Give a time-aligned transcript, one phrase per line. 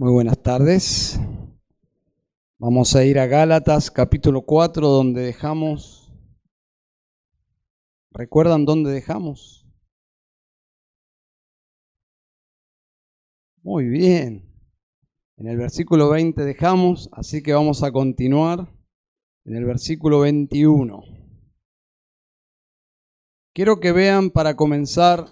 [0.00, 1.20] Muy buenas tardes.
[2.58, 6.10] Vamos a ir a Gálatas capítulo 4 donde dejamos...
[8.10, 9.68] ¿Recuerdan dónde dejamos?
[13.62, 14.50] Muy bien.
[15.36, 18.74] En el versículo 20 dejamos, así que vamos a continuar
[19.44, 21.02] en el versículo 21.
[23.52, 25.26] Quiero que vean para comenzar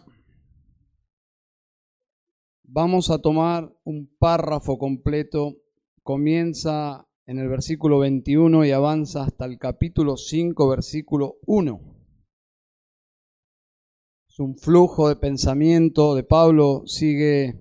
[2.71, 5.57] Vamos a tomar un párrafo completo,
[6.03, 11.81] comienza en el versículo 21 y avanza hasta el capítulo 5, versículo 1.
[14.29, 17.59] Es un flujo de pensamiento de Pablo, sigue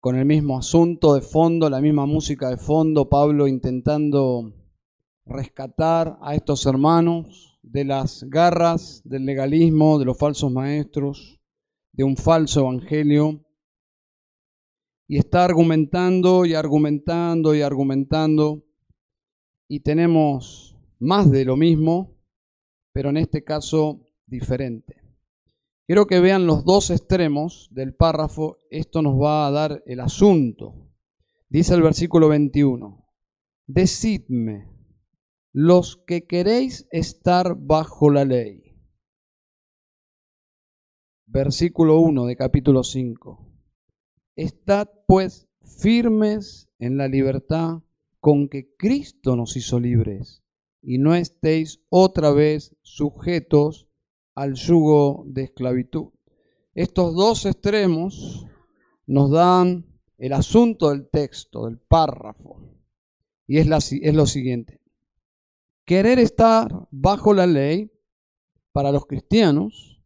[0.00, 4.52] con el mismo asunto de fondo, la misma música de fondo, Pablo intentando
[5.24, 11.40] rescatar a estos hermanos de las garras del legalismo, de los falsos maestros,
[11.92, 13.44] de un falso evangelio
[15.10, 18.62] y está argumentando y argumentando y argumentando
[19.66, 22.16] y tenemos más de lo mismo,
[22.92, 25.02] pero en este caso diferente.
[25.84, 30.92] Quiero que vean los dos extremos del párrafo, esto nos va a dar el asunto.
[31.48, 33.04] Dice el versículo 21,
[33.66, 34.68] decidme
[35.52, 38.62] los que queréis estar bajo la ley.
[41.26, 43.49] Versículo 1 de capítulo 5.
[44.36, 47.82] Estad pues firmes en la libertad
[48.20, 50.42] con que Cristo nos hizo libres,
[50.82, 53.88] y no estéis otra vez sujetos
[54.34, 56.08] al yugo de esclavitud.
[56.74, 58.46] Estos dos extremos
[59.06, 59.86] nos dan
[60.18, 62.60] el asunto del texto, del párrafo,
[63.46, 64.80] y es, lo siguiente.
[65.84, 67.90] Querer estar bajo la ley
[68.70, 70.00] para los cristianos,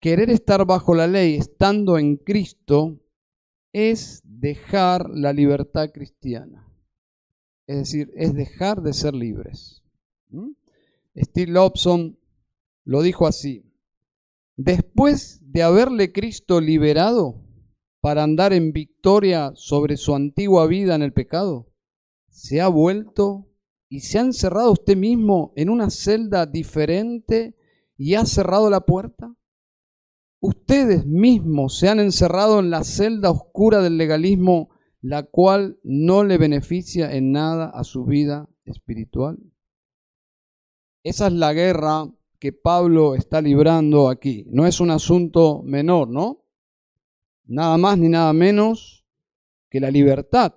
[0.00, 3.01] querer estar bajo la ley estando en Cristo,
[3.72, 6.68] es dejar la libertad cristiana.
[7.66, 9.82] Es decir, es dejar de ser libres.
[10.28, 10.52] ¿Mm?
[11.16, 12.18] Steve Lobson
[12.84, 13.64] lo dijo así.
[14.56, 17.42] Después de haberle Cristo liberado
[18.00, 21.72] para andar en victoria sobre su antigua vida en el pecado,
[22.28, 23.46] se ha vuelto
[23.88, 27.56] y se ha encerrado usted mismo en una celda diferente
[27.96, 29.34] y ha cerrado la puerta.
[30.44, 34.70] Ustedes mismos se han encerrado en la celda oscura del legalismo,
[35.00, 39.38] la cual no le beneficia en nada a su vida espiritual.
[41.04, 44.44] Esa es la guerra que Pablo está librando aquí.
[44.50, 46.44] No es un asunto menor, ¿no?
[47.44, 49.06] Nada más ni nada menos
[49.70, 50.56] que la libertad.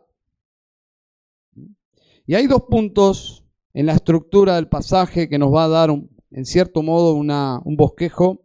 [2.25, 6.46] Y hay dos puntos en la estructura del pasaje que nos va a dar, en
[6.47, 8.44] cierto modo, un bosquejo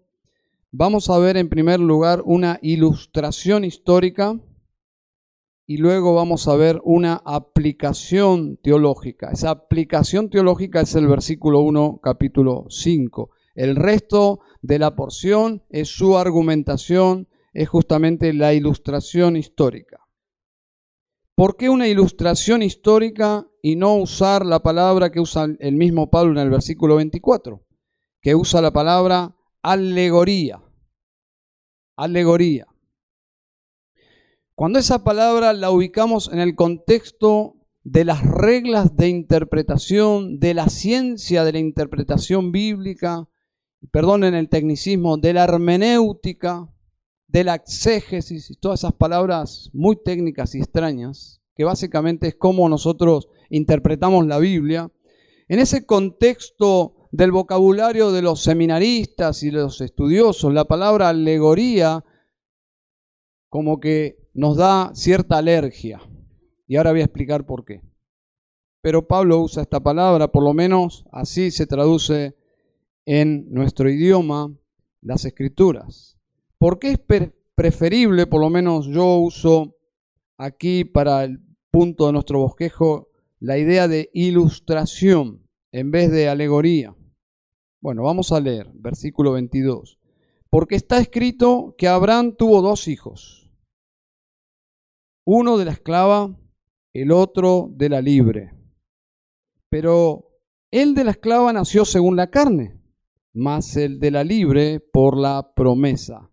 [0.72, 4.38] Vamos a ver en primer lugar una ilustración histórica
[5.66, 9.30] y luego vamos a ver una aplicación teológica.
[9.32, 13.30] Esa aplicación teológica es el versículo 1, capítulo 5.
[13.56, 20.06] El resto de la porción es su argumentación, es justamente la ilustración histórica.
[21.34, 26.30] ¿Por qué una ilustración histórica y no usar la palabra que usa el mismo Pablo
[26.30, 27.60] en el versículo 24?
[28.22, 30.62] Que usa la palabra alegoría.
[31.97, 32.66] Alegoría.
[34.54, 40.69] Cuando esa palabra la ubicamos en el contexto de las reglas de interpretación, de la
[40.69, 43.28] ciencia de la interpretación bíblica,
[43.91, 46.69] perdonen el tecnicismo, de la hermenéutica,
[47.27, 52.69] de la exégesis y todas esas palabras muy técnicas y extrañas, que básicamente es cómo
[52.69, 54.91] nosotros interpretamos la Biblia,
[55.48, 62.04] en ese contexto del vocabulario de los seminaristas y los estudiosos, la palabra alegoría
[63.48, 66.00] como que nos da cierta alergia.
[66.69, 67.82] Y ahora voy a explicar por qué.
[68.81, 72.37] Pero Pablo usa esta palabra, por lo menos así se traduce
[73.04, 74.56] en nuestro idioma
[75.03, 76.16] las escrituras.
[76.59, 77.00] ¿Por qué es
[77.54, 79.77] preferible, por lo menos yo uso
[80.39, 81.41] aquí para el
[81.71, 83.09] punto de nuestro bosquejo,
[83.41, 86.95] la idea de ilustración en vez de alegoría?
[87.82, 89.98] Bueno, vamos a leer, versículo 22.
[90.50, 93.50] Porque está escrito que Abraham tuvo dos hijos,
[95.24, 96.36] uno de la esclava,
[96.92, 98.53] el otro de la libre.
[99.71, 100.41] Pero
[100.71, 102.82] el de la esclava nació según la carne,
[103.32, 106.30] más el de la libre por la promesa,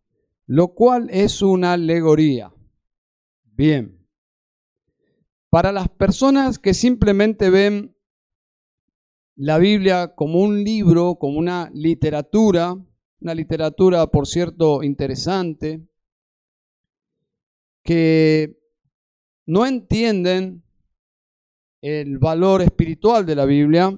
[0.47, 2.53] lo cual es una alegoría.
[3.43, 4.05] Bien.
[5.49, 7.96] Para las personas que simplemente ven
[9.37, 12.75] la Biblia como un libro, como una literatura,
[13.21, 15.87] una literatura, por cierto, interesante,
[17.83, 18.59] que
[19.45, 20.63] no entienden
[21.81, 23.97] el valor espiritual de la Biblia,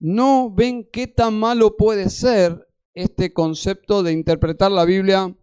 [0.00, 5.34] no ven qué tan malo puede ser este concepto de interpretar la Biblia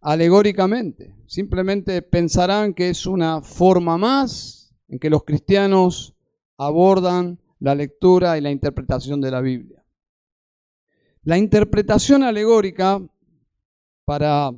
[0.00, 1.14] alegóricamente.
[1.26, 6.16] Simplemente pensarán que es una forma más en que los cristianos
[6.60, 9.82] abordan la lectura y la interpretación de la Biblia.
[11.22, 13.00] La interpretación alegórica,
[14.04, 14.50] para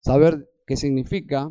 [0.00, 1.50] saber qué significa,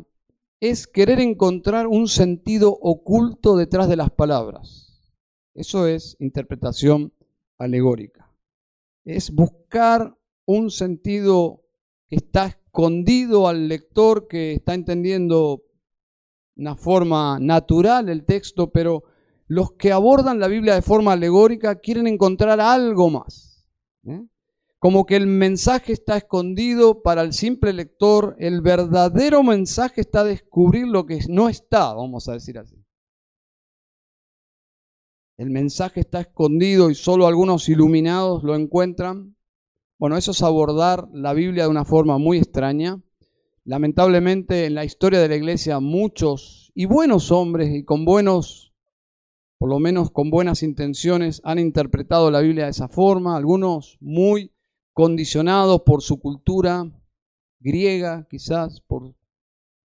[0.60, 5.12] es querer encontrar un sentido oculto detrás de las palabras.
[5.54, 7.12] Eso es interpretación
[7.58, 8.32] alegórica.
[9.04, 11.64] Es buscar un sentido
[12.08, 15.64] que está escondido al lector que está entendiendo
[16.56, 19.04] una forma natural el texto, pero
[19.46, 23.66] los que abordan la Biblia de forma alegórica quieren encontrar algo más.
[24.04, 24.26] ¿eh?
[24.78, 30.24] Como que el mensaje está escondido para el simple lector, el verdadero mensaje está a
[30.24, 32.76] descubrir lo que no está, vamos a decir así.
[35.36, 39.36] El mensaje está escondido y solo algunos iluminados lo encuentran.
[39.98, 43.02] Bueno, eso es abordar la Biblia de una forma muy extraña.
[43.64, 48.74] Lamentablemente en la historia de la iglesia muchos y buenos hombres y con buenos
[49.64, 54.52] por lo menos con buenas intenciones, han interpretado la Biblia de esa forma, algunos muy
[54.92, 56.84] condicionados por su cultura
[57.60, 59.14] griega, quizás por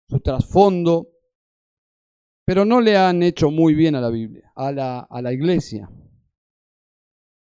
[0.10, 1.10] su trasfondo,
[2.44, 5.88] pero no le han hecho muy bien a la Biblia, a la, iglesia.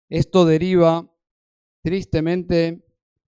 [0.08, 1.12] Esto deriva
[1.82, 2.86] tristemente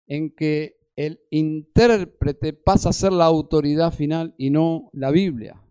[0.08, 5.62] en que el intérprete pasa a ser la autoridad final y no la Biblia.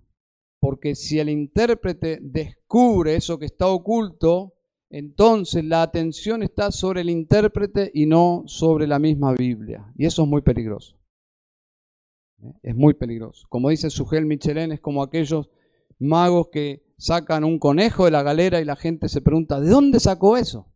[0.60, 4.54] Porque si el intérprete descubre eso que está oculto,
[4.90, 9.92] entonces la atención está sobre el intérprete y no sobre la misma Biblia.
[9.96, 10.98] Y eso es muy peligroso.
[12.42, 12.52] ¿Eh?
[12.62, 13.46] Es muy peligroso.
[13.48, 15.48] Como dice Sugel Michelin, es como aquellos
[15.98, 20.00] magos que sacan un conejo de la galera y la gente se pregunta, ¿de dónde
[20.00, 20.72] sacó eso?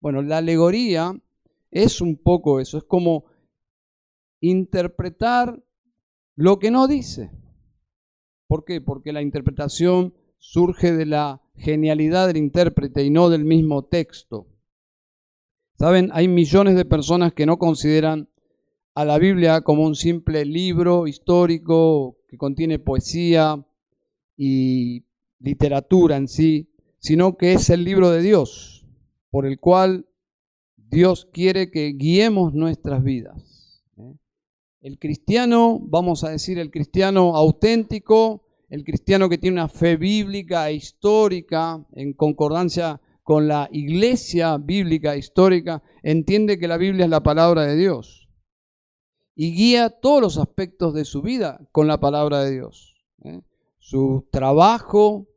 [0.00, 1.12] Bueno, la alegoría
[1.70, 3.24] es un poco eso, es como
[4.40, 5.62] interpretar
[6.34, 7.30] lo que no dice.
[8.46, 8.80] ¿Por qué?
[8.80, 14.46] Porque la interpretación surge de la genialidad del intérprete y no del mismo texto.
[15.78, 18.28] Saben, hay millones de personas que no consideran
[18.94, 23.64] a la Biblia como un simple libro histórico que contiene poesía
[24.36, 25.04] y
[25.38, 28.86] literatura en sí, sino que es el libro de Dios,
[29.30, 30.06] por el cual
[30.76, 33.47] Dios quiere que guiemos nuestras vidas.
[34.80, 40.68] El cristiano, vamos a decir, el cristiano auténtico, el cristiano que tiene una fe bíblica
[40.68, 47.10] e histórica en concordancia con la iglesia bíblica e histórica, entiende que la Biblia es
[47.10, 48.28] la palabra de Dios
[49.40, 52.96] y guía todos los aspectos de su vida con la palabra de Dios.
[53.22, 53.40] ¿eh?
[53.78, 55.28] Su trabajo,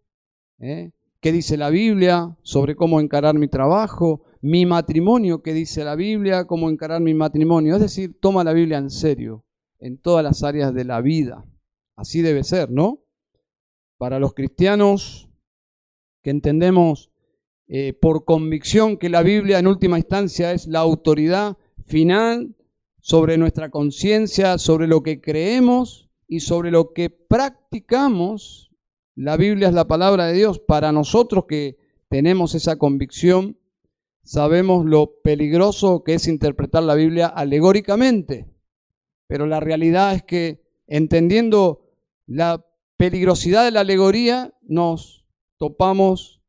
[0.58, 0.92] ¿eh?
[1.20, 6.46] qué dice la Biblia sobre cómo encarar mi trabajo, mi matrimonio, que dice la Biblia,
[6.46, 7.76] cómo encarar mi matrimonio.
[7.76, 9.46] Es decir, toma la Biblia en serio
[9.80, 11.46] en todas las áreas de la vida.
[11.96, 13.04] Así debe ser, ¿no?
[13.98, 15.30] Para los cristianos
[16.24, 17.12] que entendemos
[17.68, 22.56] eh, por convicción que la Biblia en última instancia es la autoridad final
[23.00, 28.71] sobre nuestra conciencia, sobre lo que creemos y sobre lo que practicamos,
[29.16, 30.60] la Biblia es la palabra de Dios.
[30.60, 33.57] Para nosotros que tenemos esa convicción,
[34.31, 38.47] sabemos lo peligroso que es interpretar la Biblia alegóricamente.
[39.28, 41.92] Pero la realidad es que entendiendo
[42.28, 45.26] la peligrosidad de la alegoría, nos
[45.57, 46.42] topamos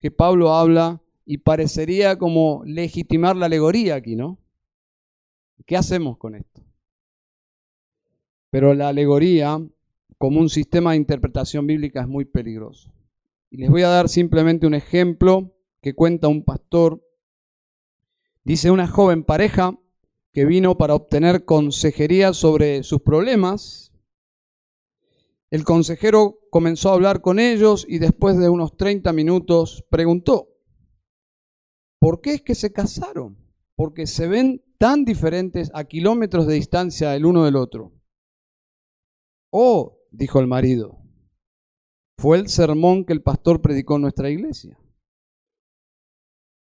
[0.00, 4.38] que Pablo habla y parecería como legitimar la alegoría aquí, ¿no?
[5.66, 6.62] ¿Qué hacemos con esto?
[8.48, 9.60] Pero la alegoría
[10.16, 12.90] como un sistema de interpretación bíblica es muy peligroso.
[13.50, 17.02] Y les voy a dar simplemente un ejemplo que cuenta un pastor.
[18.44, 19.78] Dice una joven pareja
[20.32, 23.92] que vino para obtener consejería sobre sus problemas.
[25.50, 30.48] El consejero comenzó a hablar con ellos y después de unos 30 minutos preguntó,
[31.98, 33.38] ¿por qué es que se casaron?
[33.74, 37.92] Porque se ven tan diferentes a kilómetros de distancia el uno del otro.
[39.50, 40.98] Oh, dijo el marido,
[42.18, 44.78] fue el sermón que el pastor predicó en nuestra iglesia.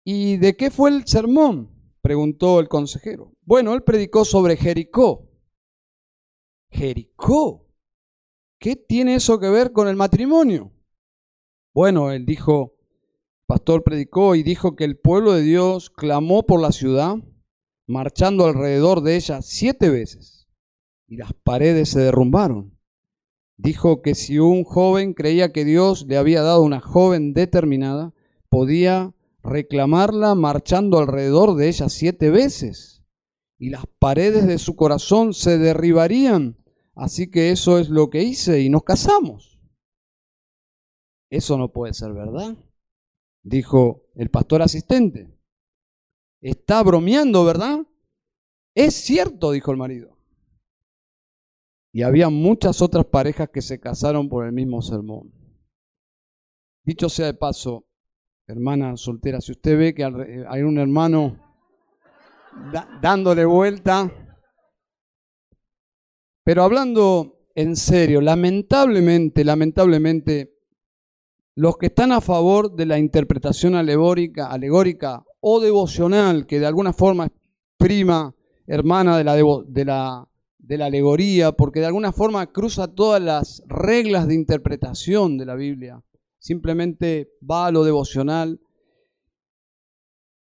[0.04, 1.70] ¿Y de qué fue el sermón?
[2.02, 3.32] preguntó el consejero.
[3.42, 5.30] Bueno, él predicó sobre Jericó.
[6.70, 7.66] Jericó.
[8.58, 10.70] ¿Qué tiene eso que ver con el matrimonio?
[11.72, 12.76] Bueno, él dijo,
[13.46, 17.16] pastor predicó y dijo que el pueblo de Dios clamó por la ciudad,
[17.86, 20.46] marchando alrededor de ella siete veces.
[21.06, 22.78] y las paredes se derrumbaron.
[23.56, 28.14] Dijo que si un joven creía que Dios le había dado una joven determinada,
[28.48, 33.04] podía reclamarla marchando alrededor de ella siete veces
[33.58, 36.56] y las paredes de su corazón se derribarían.
[36.94, 39.60] Así que eso es lo que hice y nos casamos.
[41.30, 42.56] Eso no puede ser verdad,
[43.42, 45.36] dijo el pastor asistente.
[46.40, 47.86] Está bromeando, ¿verdad?
[48.74, 50.16] Es cierto, dijo el marido.
[51.92, 55.32] Y había muchas otras parejas que se casaron por el mismo sermón.
[56.84, 57.86] Dicho sea de paso,
[58.46, 61.38] hermana soltera, si usted ve que hay un hermano
[63.00, 64.10] dándole vuelta,
[66.44, 70.54] pero hablando en serio, lamentablemente, lamentablemente,
[71.54, 76.92] los que están a favor de la interpretación alegórica, alegórica o devocional, que de alguna
[76.92, 77.32] forma es
[77.78, 78.34] prima
[78.66, 83.62] hermana de la, de, la, de la alegoría, porque de alguna forma cruza todas las
[83.66, 86.02] reglas de interpretación de la Biblia,
[86.44, 88.60] simplemente va a lo devocional,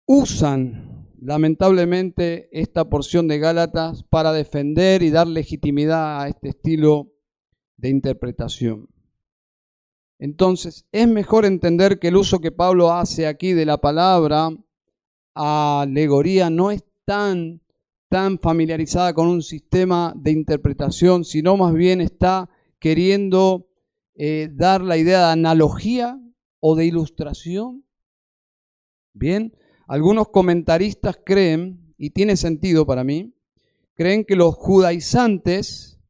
[0.07, 7.12] usan lamentablemente esta porción de Gálatas para defender y dar legitimidad a este estilo
[7.76, 8.88] de interpretación.
[10.19, 14.49] Entonces, es mejor entender que el uso que Pablo hace aquí de la palabra
[15.35, 17.61] alegoría no es tan,
[18.09, 23.70] tan familiarizada con un sistema de interpretación, sino más bien está queriendo
[24.14, 26.21] eh, dar la idea de analogía
[26.61, 27.85] o de ilustración.
[29.12, 33.35] Bien, algunos comentaristas creen, y tiene sentido para mí,
[33.95, 36.00] creen que los judaizantes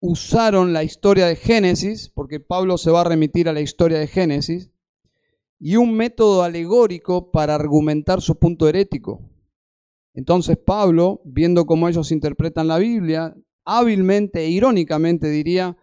[0.00, 4.06] usaron la historia de Génesis, porque Pablo se va a remitir a la historia de
[4.06, 4.70] Génesis,
[5.58, 9.20] y un método alegórico para argumentar su punto herético.
[10.14, 15.76] Entonces Pablo, viendo cómo ellos interpretan la Biblia, hábilmente e irónicamente diría,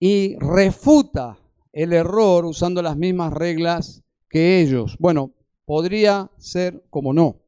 [0.00, 1.38] y refuta
[1.72, 4.96] el error usando las mismas reglas que ellos.
[4.98, 7.42] Bueno, podría ser como no.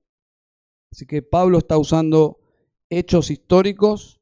[0.93, 2.41] Así que Pablo está usando
[2.89, 4.21] hechos históricos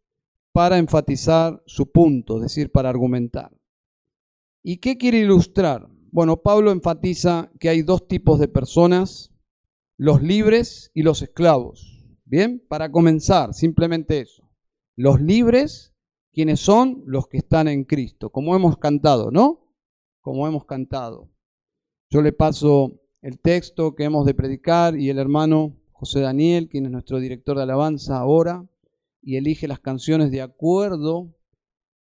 [0.53, 3.57] para enfatizar su punto, es decir, para argumentar.
[4.63, 5.89] ¿Y qué quiere ilustrar?
[6.11, 9.33] Bueno, Pablo enfatiza que hay dos tipos de personas,
[9.97, 12.05] los libres y los esclavos.
[12.25, 14.51] Bien, para comenzar, simplemente eso.
[14.97, 15.95] Los libres
[16.33, 19.67] quienes son los que están en Cristo, como hemos cantado, ¿no?
[20.21, 21.31] Como hemos cantado.
[22.11, 26.87] Yo le paso el texto que hemos de predicar y el hermano José Daniel, quien
[26.87, 28.67] es nuestro director de alabanza ahora,
[29.21, 31.35] y elige las canciones de acuerdo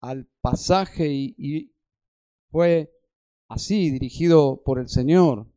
[0.01, 1.73] al pasaje y, y
[2.49, 2.91] fue
[3.47, 5.47] así dirigido por el Señor,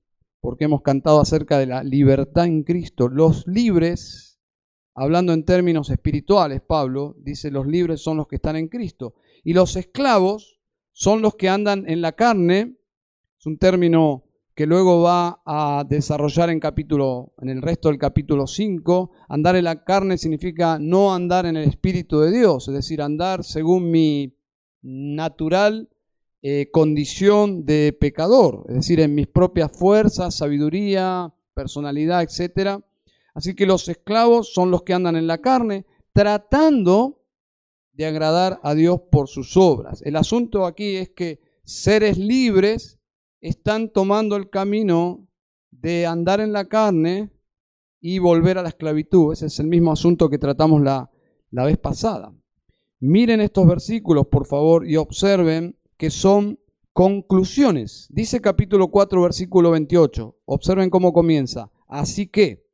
[0.40, 3.08] porque hemos cantado acerca de la libertad en Cristo.
[3.08, 4.25] Los libres
[4.96, 9.14] hablando en términos espirituales, Pablo dice, los libres son los que están en Cristo.
[9.44, 10.58] Y los esclavos
[10.92, 12.76] son los que andan en la carne.
[13.38, 14.24] Es un término
[14.54, 19.10] que luego va a desarrollar en capítulo en el resto del capítulo 5.
[19.28, 23.44] Andar en la carne significa no andar en el espíritu de Dios, es decir, andar
[23.44, 24.34] según mi
[24.80, 25.90] natural
[26.40, 32.82] eh, condición de pecador, es decir, en mis propias fuerzas, sabiduría, personalidad, etcétera
[33.36, 37.22] Así que los esclavos son los que andan en la carne tratando
[37.92, 40.00] de agradar a Dios por sus obras.
[40.06, 42.98] El asunto aquí es que seres libres
[43.42, 45.28] están tomando el camino
[45.70, 47.30] de andar en la carne
[48.00, 49.34] y volver a la esclavitud.
[49.34, 51.10] Ese es el mismo asunto que tratamos la,
[51.50, 52.34] la vez pasada.
[53.00, 56.58] Miren estos versículos, por favor, y observen que son
[56.94, 58.08] conclusiones.
[58.08, 60.38] Dice capítulo 4, versículo 28.
[60.46, 61.70] Observen cómo comienza.
[61.86, 62.65] Así que,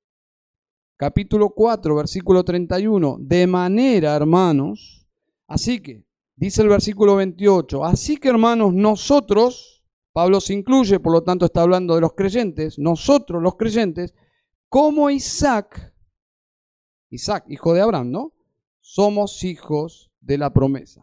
[1.02, 5.04] capítulo 4, versículo 31, de manera, hermanos,
[5.48, 6.06] así que,
[6.36, 9.82] dice el versículo 28, así que, hermanos, nosotros,
[10.12, 14.14] Pablo se incluye, por lo tanto está hablando de los creyentes, nosotros los creyentes,
[14.68, 15.92] como Isaac,
[17.10, 18.32] Isaac, hijo de Abraham, ¿no?
[18.78, 21.02] Somos hijos de la promesa.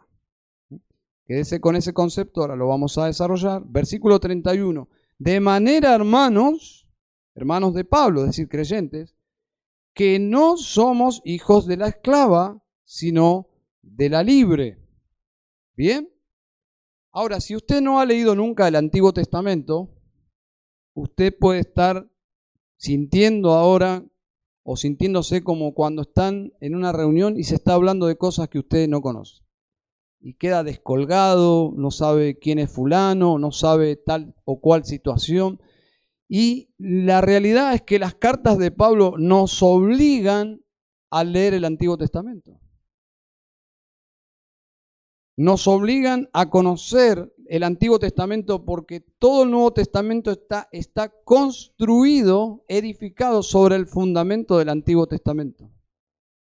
[1.26, 3.64] Quédese con ese concepto, ahora lo vamos a desarrollar.
[3.66, 4.88] Versículo 31.
[5.18, 6.88] De manera, hermanos,
[7.36, 9.19] hermanos de Pablo, es decir, creyentes,
[10.00, 13.50] que no somos hijos de la esclava, sino
[13.82, 14.78] de la libre.
[15.76, 16.10] ¿Bien?
[17.12, 19.90] Ahora, si usted no ha leído nunca el Antiguo Testamento,
[20.94, 22.10] usted puede estar
[22.78, 24.06] sintiendo ahora
[24.64, 28.60] o sintiéndose como cuando están en una reunión y se está hablando de cosas que
[28.60, 29.44] usted no conoce.
[30.22, 35.60] Y queda descolgado, no sabe quién es fulano, no sabe tal o cual situación.
[36.30, 40.62] Y la realidad es que las cartas de Pablo nos obligan
[41.10, 42.62] a leer el Antiguo Testamento.
[45.40, 50.32] nos obligan a conocer el Antiguo Testamento porque todo el Nuevo Testamento
[50.74, 55.72] está, construido, edificado sobre el fundamento del Antiguo Testamento.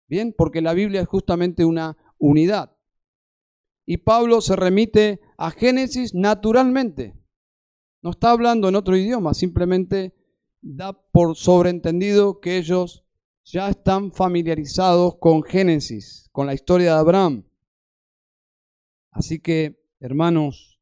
[0.08, 2.74] Bien, porque la Biblia es justamente una unidad.
[3.84, 7.15] Y Pablo se remite a Génesis naturalmente.
[8.02, 10.14] No está hablando en otro idioma, simplemente
[10.60, 13.04] da por sobreentendido que ellos
[13.44, 17.44] ya están familiarizados con Génesis, con la historia de Abraham.
[19.10, 20.76] Así que, hermanos,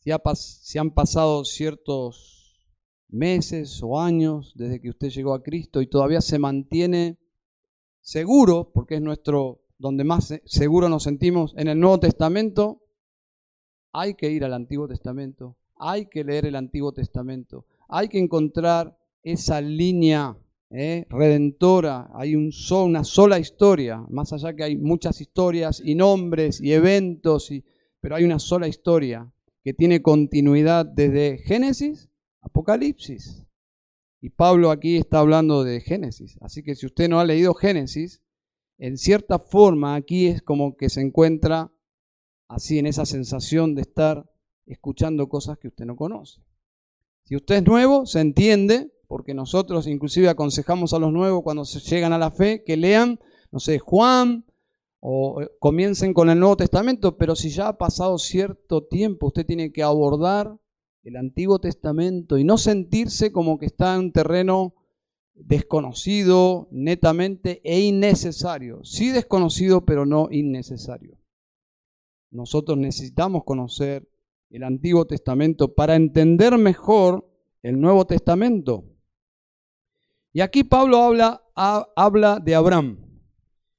[0.00, 2.66] si, han pasado ciertos
[3.08, 7.18] meses o años desde que usted llegó a Cristo y todavía se mantiene
[8.00, 12.82] seguro, porque es nuestro donde más seguro nos sentimos en el Nuevo Testamento,
[13.92, 18.96] hay que ir al Antiguo Testamento, hay que leer el Antiguo Testamento, hay que encontrar
[19.22, 20.36] esa línea
[20.70, 21.06] ¿eh?
[21.08, 26.72] redentora, hay un una sola historia, más allá que hay muchas historias y nombres y
[26.72, 27.64] eventos, y,
[28.00, 29.30] pero hay una sola historia
[29.64, 32.08] que tiene continuidad desde Génesis,
[32.40, 33.44] Apocalipsis.
[34.20, 36.38] Y Pablo aquí está hablando de Génesis.
[36.40, 38.20] Así que si usted no ha leído Génesis,
[38.78, 41.72] en cierta forma aquí es como que se encuentra
[42.48, 44.28] así en esa sensación de estar
[44.68, 46.40] escuchando cosas que usted no conoce.
[47.24, 51.80] Si usted es nuevo, se entiende, porque nosotros inclusive aconsejamos a los nuevos cuando se
[51.80, 53.18] llegan a la fe que lean,
[53.50, 54.44] no sé, Juan
[55.00, 59.46] o eh, comiencen con el Nuevo Testamento, pero si ya ha pasado cierto tiempo, usted
[59.46, 60.58] tiene que abordar
[61.02, 64.74] el Antiguo Testamento y no sentirse como que está en un terreno
[65.34, 68.84] desconocido netamente e innecesario.
[68.84, 71.18] Sí desconocido, pero no innecesario.
[72.30, 74.08] Nosotros necesitamos conocer
[74.50, 77.28] el Antiguo Testamento para entender mejor
[77.62, 78.84] el Nuevo Testamento.
[80.32, 83.04] Y aquí Pablo habla, de Abraham.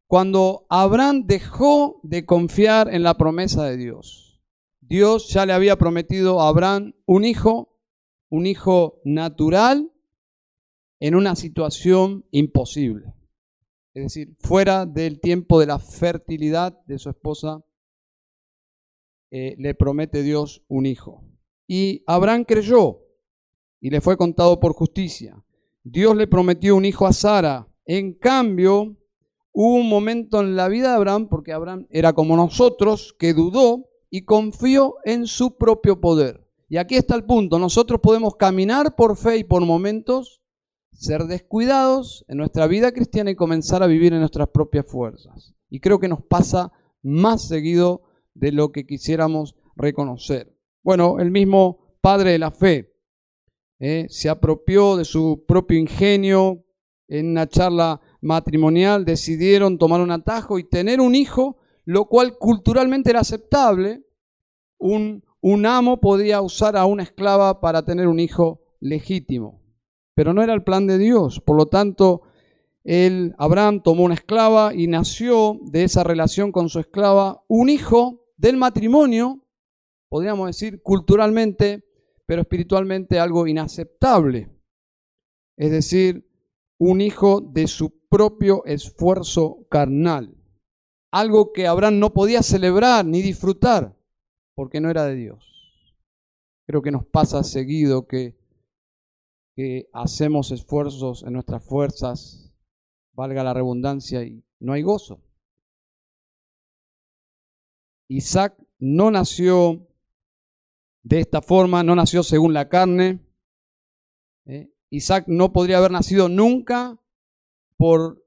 [0.08, 4.42] Cuando Abraham dejó de confiar en la promesa de Dios,
[4.82, 7.78] Dios ya le había prometido a Abraham un hijo,
[8.30, 9.92] un hijo natural,
[11.00, 13.14] en una situación imposible.
[13.94, 17.64] Es decir, fuera del tiempo de la fertilidad de su esposa,
[19.32, 21.24] eh, le promete Dios un hijo.
[21.68, 23.02] Y Abraham creyó
[23.80, 25.44] y le fue contado por justicia.
[25.84, 27.68] Dios le prometió un hijo a Sara.
[27.86, 28.98] En cambio,
[29.52, 33.90] hubo un momento en la vida de Abraham, porque Abraham era como nosotros, que dudó
[34.10, 36.46] y confió en su propio poder.
[36.68, 37.58] Y aquí está el punto.
[37.58, 40.42] Nosotros podemos caminar por fe y por momentos
[40.92, 45.56] ser descuidados en nuestra vida cristiana y comenzar a vivir en nuestras propias fuerzas.
[45.70, 48.02] Y creo que nos pasa más seguido
[48.40, 50.56] de lo que quisiéramos reconocer.
[50.84, 52.94] Bueno, el mismo padre de la fe
[53.80, 54.06] ¿eh?
[54.10, 56.66] se apropió de su propio ingenio
[57.08, 63.10] en una charla matrimonial, decidieron tomar un atajo y tener un hijo, lo cual culturalmente
[63.10, 64.04] era aceptable.
[64.78, 69.62] Un, un amo podía usar a una esclava para tener un hijo legítimo,
[70.14, 71.42] pero no era el plan de Dios.
[71.42, 72.22] Por lo tanto,
[72.84, 78.29] él, Abraham tomó una esclava y nació de esa relación con su esclava un hijo
[78.40, 79.46] del matrimonio,
[80.10, 81.84] podríamos decir culturalmente
[82.30, 84.56] pero espiritualmente algo inaceptable.
[85.58, 86.30] Es decir,
[86.78, 90.38] un hijo de su propio esfuerzo carnal.
[91.12, 93.98] Algo que Abraham no podía celebrar ni disfrutar
[94.54, 95.44] porque no era de Dios.
[96.68, 98.38] Creo que nos pasa seguido que,
[99.56, 102.54] que hacemos esfuerzos en nuestras fuerzas,
[103.14, 105.20] valga la redundancia, y no hay gozo.
[108.10, 109.88] Isaac no nació
[111.04, 113.20] de esta forma, no nació según la carne.
[114.46, 114.74] ¿eh?
[114.90, 117.00] Isaac no podría haber nacido nunca
[117.78, 118.26] por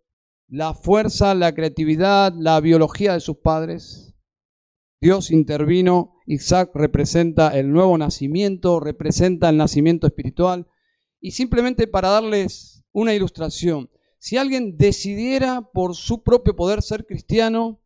[0.49, 4.15] la fuerza, la creatividad, la biología de sus padres.
[5.01, 10.69] Dios intervino, Isaac representa el nuevo nacimiento, representa el nacimiento espiritual.
[11.21, 17.82] Y simplemente para darles una ilustración, si alguien decidiera por su propio poder ser cristiano,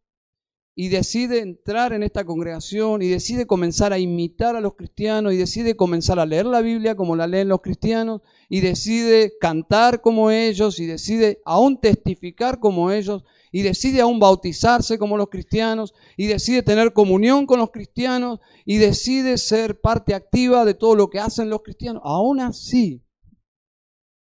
[0.79, 5.39] y decide entrar en esta congregación y decide comenzar a imitar a los cristianos y
[5.39, 10.31] decide comenzar a leer la Biblia como la leen los cristianos y decide cantar como
[10.31, 16.27] ellos y decide aún testificar como ellos y decide aún bautizarse como los cristianos y
[16.27, 21.21] decide tener comunión con los cristianos y decide ser parte activa de todo lo que
[21.21, 22.03] hacen los cristianos.
[22.05, 23.03] Aún así,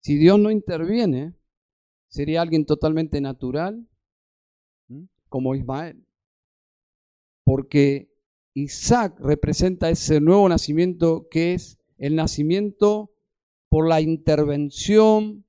[0.01, 1.35] si Dios no interviene,
[2.07, 3.85] sería alguien totalmente natural
[5.29, 6.06] como Ismael
[7.47, 8.13] porque
[8.55, 13.13] Isaac representa ese nuevo nacimiento que es el nacimiento
[13.69, 15.47] por la intervención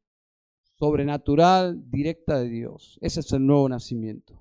[0.77, 2.99] sobrenatural directa de Dios.
[3.01, 4.39] Ese es el nuevo nacimiento.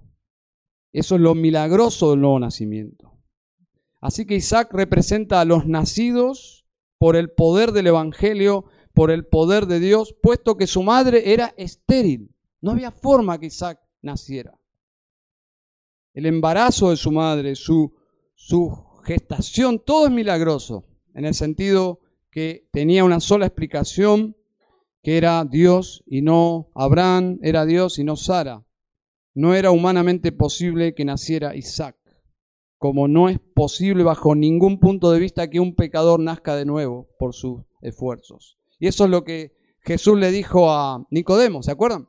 [0.93, 3.19] Eso es lo milagroso del nuevo nacimiento.
[4.03, 6.67] Así que Isaac representa a los nacidos
[6.99, 11.55] por el poder del Evangelio, por el poder de Dios, puesto que su madre era
[11.57, 12.35] estéril.
[12.61, 14.59] No había forma que Isaac naciera.
[16.17, 17.93] El embarazo de su madre, su,
[19.05, 22.01] gestación, todo es milagroso, en el sentido
[22.31, 24.35] que tenía una sola explicación,
[25.03, 28.65] que era Dios y no Abraham, era Dios y no Sara.
[29.35, 31.99] No era humanamente posible que naciera Isaac,
[32.79, 37.11] como no es posible bajo ningún punto de vista que un pecador nazca de nuevo
[37.19, 38.59] por sus esfuerzos.
[38.79, 42.09] Y eso es lo que Jesús le dijo a Nicodemo, ¿se acuerdan?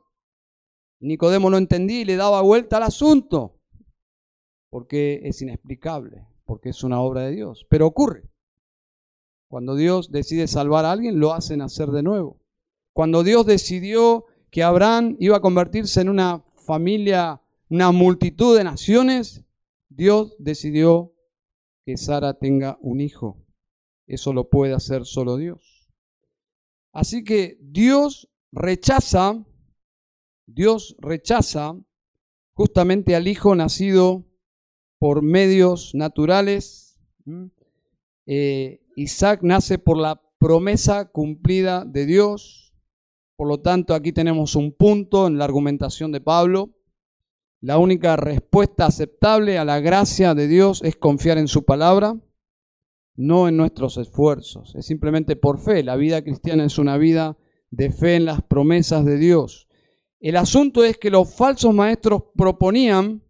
[0.98, 3.57] Nicodemo no entendía y le daba vuelta al asunto,
[4.70, 7.66] porque es inexplicable, porque es una obra de Dios.
[7.68, 8.28] Pero ocurre.
[9.48, 12.38] Cuando Dios decide salvar a alguien, lo hace nacer de nuevo.
[12.92, 19.44] Cuando Dios decidió que Abraham iba a convertirse en una familia, una multitud de naciones,
[19.88, 21.14] Dios decidió
[21.84, 23.38] que Sara tenga un hijo.
[24.06, 25.90] Eso lo puede hacer solo Dios.
[26.92, 29.44] Así que Dios rechaza,
[30.46, 31.74] Dios rechaza
[32.52, 34.27] justamente al hijo nacido
[34.98, 36.98] por medios naturales.
[38.26, 42.74] Eh, Isaac nace por la promesa cumplida de Dios.
[43.36, 46.74] Por lo tanto, aquí tenemos un punto en la argumentación de Pablo.
[47.60, 52.16] La única respuesta aceptable a la gracia de Dios es confiar en su palabra,
[53.16, 54.74] no en nuestros esfuerzos.
[54.76, 55.82] Es simplemente por fe.
[55.82, 57.36] La vida cristiana es una vida
[57.70, 59.68] de fe en las promesas de Dios.
[60.20, 63.22] El asunto es que los falsos maestros proponían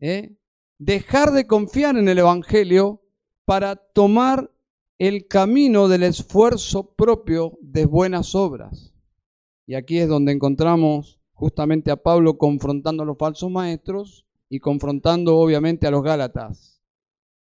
[0.00, 0.36] ¿eh?
[0.78, 3.02] dejar de confiar en el Evangelio
[3.44, 4.52] para tomar
[4.98, 8.94] el camino del esfuerzo propio de buenas obras.
[9.66, 15.38] Y aquí es donde encontramos justamente a Pablo confrontando a los falsos maestros y confrontando
[15.38, 16.80] obviamente a los Gálatas.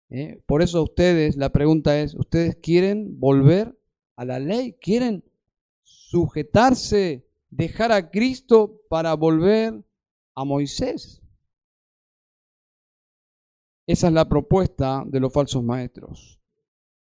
[0.10, 0.42] ¿Eh?
[0.46, 3.78] Por eso ustedes, la pregunta es, ¿ustedes quieren volver
[4.16, 4.78] a la ley?
[4.80, 5.24] ¿Quieren
[5.84, 9.84] sujetarse, dejar a Cristo para volver
[10.36, 11.22] a Moisés?
[13.88, 16.42] Esa es la propuesta de los falsos maestros.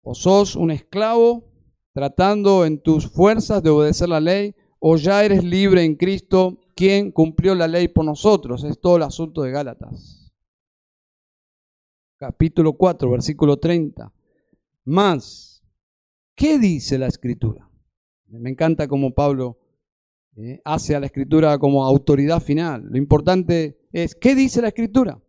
[0.01, 1.45] O sos un esclavo
[1.93, 7.11] tratando en tus fuerzas de obedecer la ley, o ya eres libre en Cristo, quien
[7.11, 8.65] cumplió la ley por nosotros.
[8.65, 10.33] Es todo el asunto de Gálatas.
[12.17, 14.11] Capítulo 4, versículo 30.
[14.85, 15.63] Más,
[16.35, 17.69] ¿qué dice la escritura?
[18.27, 19.59] Me encanta cómo Pablo
[20.35, 22.87] eh, hace a la escritura como autoridad final.
[22.89, 25.22] Lo importante es, ¿qué dice la escritura?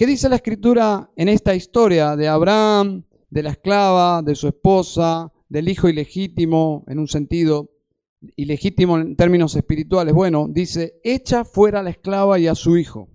[0.00, 5.30] ¿Qué dice la escritura en esta historia de Abraham, de la esclava, de su esposa,
[5.46, 7.68] del hijo ilegítimo, en un sentido
[8.34, 10.14] ilegítimo en términos espirituales.
[10.14, 13.10] Bueno, dice, echa fuera a la esclava y a su hijo,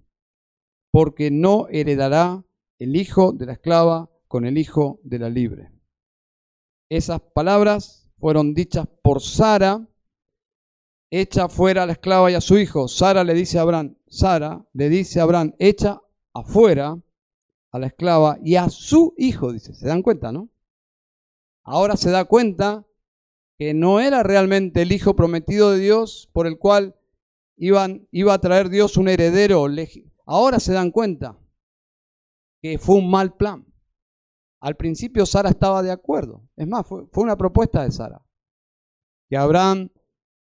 [0.91, 2.45] porque no heredará
[2.77, 5.71] el hijo de la esclava con el hijo de la libre.
[6.87, 9.89] Esas palabras fueron dichas por Sara,
[11.09, 12.87] echa fuera a la esclava y a su hijo.
[12.87, 15.99] Sara le dice a Abraham, Sara le dice a Abraham, echa
[16.35, 16.99] afuera
[17.71, 19.73] a la esclava y a su hijo, dice.
[19.73, 20.49] ¿Se dan cuenta, no?
[21.63, 22.85] Ahora se da cuenta
[23.57, 26.95] que no era realmente el hijo prometido de Dios por el cual
[27.57, 29.65] iban, iba a traer Dios un heredero.
[30.25, 31.39] Ahora se dan cuenta
[32.61, 33.65] que fue un mal plan.
[34.59, 36.47] Al principio Sara estaba de acuerdo.
[36.55, 38.21] Es más, fue, una propuesta de Sara.
[39.29, 39.89] Que Abraham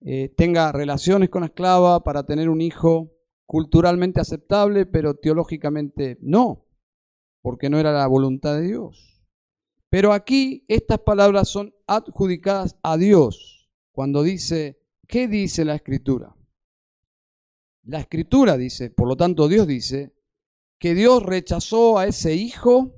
[0.01, 3.14] eh, tenga relaciones con la esclava para tener un hijo
[3.45, 6.65] culturalmente aceptable, pero teológicamente no
[7.41, 9.21] porque no era la voluntad de Dios.
[9.89, 16.35] Pero aquí estas palabras son adjudicadas a Dios cuando dice, ¿qué dice la escritura?
[17.83, 20.15] La escritura dice, por lo tanto Dios dice,
[20.79, 22.95] que Dios rechazó a ese hijo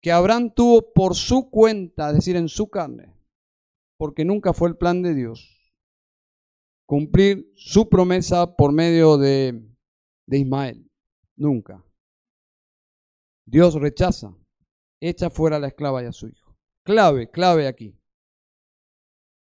[0.00, 3.14] que Abraham tuvo por su cuenta, es decir, en su carne,
[3.98, 5.59] porque nunca fue el plan de Dios
[6.90, 9.62] cumplir su promesa por medio de,
[10.26, 10.90] de Ismael,
[11.36, 11.86] nunca.
[13.46, 14.36] Dios rechaza,
[14.98, 16.58] echa fuera a la esclava y a su hijo.
[16.84, 17.96] Clave, clave aquí.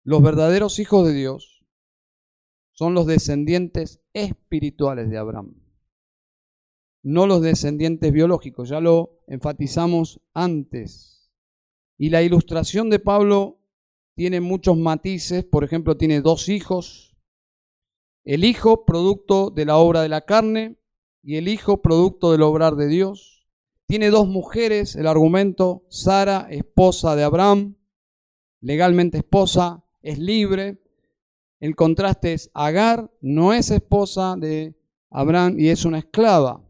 [0.04, 1.64] Los verdaderos hijos de Dios
[2.72, 5.54] son los descendientes espirituales de Abraham,
[7.04, 11.32] no los descendientes biológicos, ya lo enfatizamos antes.
[11.96, 13.60] Y la ilustración de Pablo
[14.16, 17.05] tiene muchos matices, por ejemplo, tiene dos hijos,
[18.26, 20.78] el hijo producto de la obra de la carne
[21.22, 23.48] y el hijo producto del obrar de Dios.
[23.88, 27.76] Tiene dos mujeres, el argumento, Sara, esposa de Abraham,
[28.62, 30.82] legalmente esposa, es libre.
[31.60, 34.76] El contraste es Agar, no es esposa de
[35.12, 36.68] Abraham y es una esclava.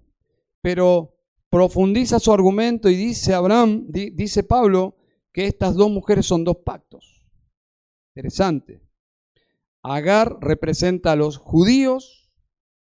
[0.62, 1.18] Pero
[1.50, 4.98] profundiza su argumento y dice Abraham, dice Pablo,
[5.32, 7.26] que estas dos mujeres son dos pactos.
[8.14, 8.85] Interesante.
[9.88, 12.32] Agar representa a los judíos,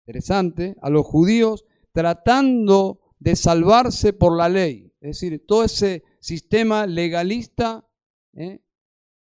[0.06, 4.92] interesante, a los judíos tratando de salvarse por la ley.
[5.02, 7.88] Es decir, todo ese sistema legalista
[8.34, 8.62] ¿eh?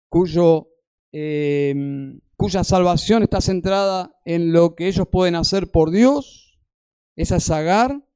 [0.10, 0.70] cuyo,
[1.12, 6.60] em, cuya salvación está centrada en lo que ellos pueden hacer por Dios,
[7.18, 8.08] esa es Agar,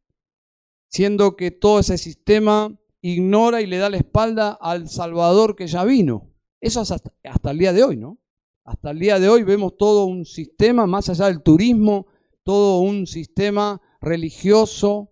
[0.90, 5.84] siendo que todo ese sistema ignora y le da la espalda al Salvador que ya
[5.84, 6.32] vino.
[6.62, 8.20] Eso es hasta el día de hoy, ¿no?
[8.66, 12.08] Hasta el día de hoy vemos todo un sistema, más allá del turismo,
[12.44, 15.12] todo un sistema religioso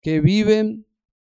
[0.00, 0.86] que viven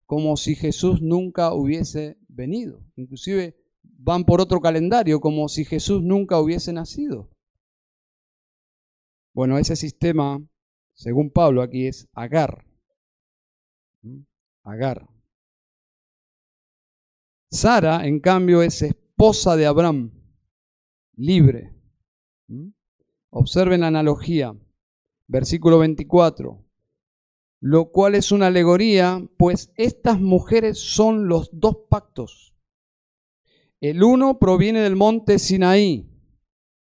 [0.06, 2.84] como si Jesús nunca hubiese venido.
[2.97, 7.30] Inclusive van por otro calendario, como si Jesús nunca hubiese nacido.
[9.34, 10.45] Bueno, ese sistema,
[10.93, 12.65] según Pablo aquí, es Agar.
[14.01, 14.23] ¿Mm?
[14.63, 15.08] Agar.
[17.49, 20.20] Sara, en cambio, es esposa de Abraham,
[21.15, 21.74] libre.
[23.30, 24.56] Observen la analogía.
[25.28, 26.65] Versículo 24
[27.62, 32.56] lo cual es una alegoría, pues estas mujeres son los dos pactos.
[33.80, 36.10] El uno proviene del monte Sinaí,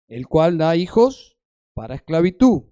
[0.07, 1.37] el cual da hijos
[1.75, 2.63] para esclavitud.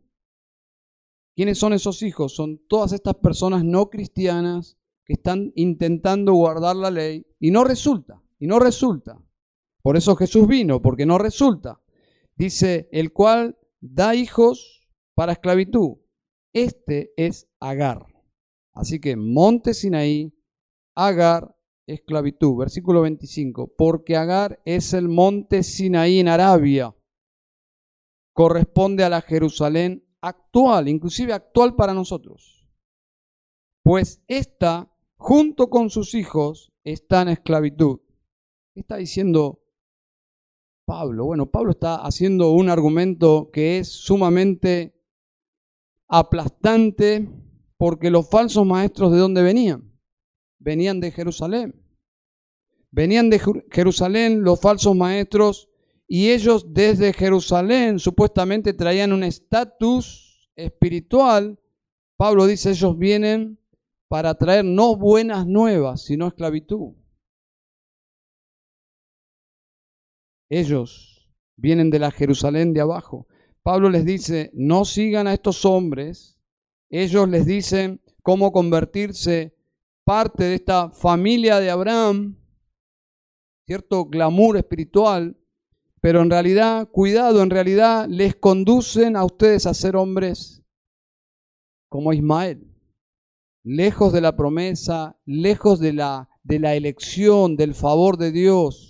[1.35, 2.35] ¿Quiénes son esos hijos?
[2.35, 8.21] Son todas estas personas no cristianas que están intentando guardar la ley y no resulta,
[8.39, 9.21] y no resulta.
[9.81, 11.81] Por eso Jesús vino, porque no resulta.
[12.35, 15.97] Dice, el cual da hijos para esclavitud.
[16.53, 18.05] Este es Agar.
[18.73, 20.33] Así que monte Sinaí,
[20.95, 21.55] Agar,
[21.87, 22.57] esclavitud.
[22.57, 23.73] Versículo 25.
[23.77, 26.95] Porque Agar es el monte Sinaí en Arabia.
[28.33, 32.67] Corresponde a la Jerusalén actual, inclusive actual para nosotros.
[33.83, 37.99] Pues esta, junto con sus hijos, está en esclavitud.
[38.73, 39.61] ¿Qué está diciendo
[40.89, 41.25] Pablo?
[41.25, 44.99] Bueno, Pablo está haciendo un argumento que es sumamente
[46.07, 47.29] aplastante
[47.77, 49.93] porque los falsos maestros de dónde venían?
[50.57, 51.79] Venían de Jerusalén.
[52.89, 55.69] Venían de Jerusalén los falsos maestros
[56.07, 61.59] y ellos desde Jerusalén supuestamente traían un estatus espiritual.
[62.17, 63.59] Pablo dice, ellos vienen
[64.07, 66.95] para traer no buenas nuevas, sino esclavitud.
[70.49, 73.27] Ellos vienen de la Jerusalén de abajo.
[73.61, 76.39] Pablo les dice, no sigan a estos hombres.
[76.89, 79.55] Ellos les dicen cómo convertirse
[80.03, 82.39] parte de esta familia de Abraham,
[83.67, 85.37] cierto glamour espiritual,
[86.01, 90.63] pero en realidad, cuidado, en realidad les conducen a ustedes a ser hombres
[91.89, 92.73] como Ismael,
[93.63, 98.88] lejos de la promesa, lejos de la, de la elección, del favor de Dios.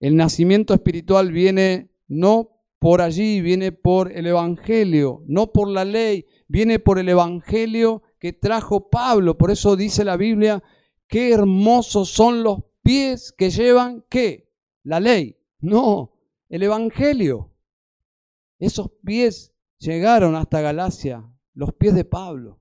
[0.00, 6.24] El nacimiento espiritual viene no por allí, viene por el Evangelio, no por la ley,
[6.48, 9.36] viene por el Evangelio que trajo Pablo.
[9.36, 10.62] Por eso dice la Biblia,
[11.06, 14.50] qué hermosos son los pies que llevan, ¿qué?
[14.82, 15.36] La ley.
[15.60, 16.14] No,
[16.48, 17.52] el Evangelio.
[18.58, 22.60] Esos pies llegaron hasta Galacia, los pies de Pablo.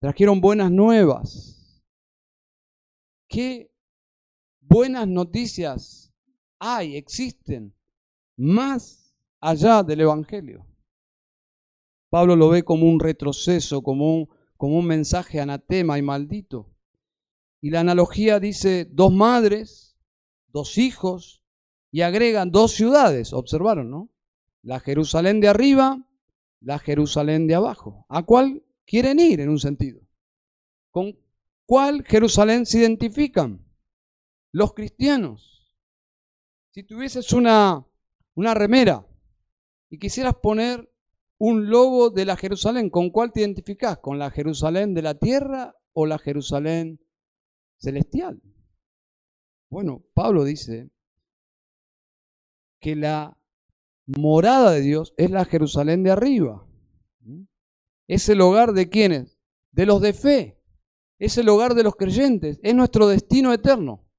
[0.00, 1.84] Trajeron buenas nuevas.
[3.28, 3.69] ¿Qué
[4.70, 6.12] buenas noticias
[6.60, 7.74] hay, existen
[8.36, 10.66] más allá del Evangelio.
[12.08, 16.72] Pablo lo ve como un retroceso, como un, como un mensaje anatema y maldito.
[17.60, 19.96] Y la analogía dice dos madres,
[20.48, 21.42] dos hijos,
[21.90, 24.10] y agregan dos ciudades, observaron, ¿no?
[24.62, 26.06] La Jerusalén de arriba,
[26.60, 28.06] la Jerusalén de abajo.
[28.08, 30.00] ¿A cuál quieren ir en un sentido?
[30.90, 31.18] ¿Con
[31.66, 33.69] cuál Jerusalén se identifican?
[34.52, 35.76] Los cristianos.
[36.70, 37.86] Si tuvieses una
[38.34, 39.06] una remera
[39.90, 40.90] y quisieras poner
[41.38, 43.98] un logo de la Jerusalén, ¿con cuál te identificás?
[43.98, 47.00] ¿Con la Jerusalén de la tierra o la Jerusalén
[47.78, 48.40] celestial?
[49.68, 50.90] Bueno, Pablo dice
[52.80, 53.38] que la
[54.06, 56.66] morada de Dios es la Jerusalén de arriba.
[58.06, 59.38] Es el hogar de quienes?
[59.70, 60.60] De los de fe.
[61.18, 62.58] Es el hogar de los creyentes.
[62.62, 64.09] Es nuestro destino eterno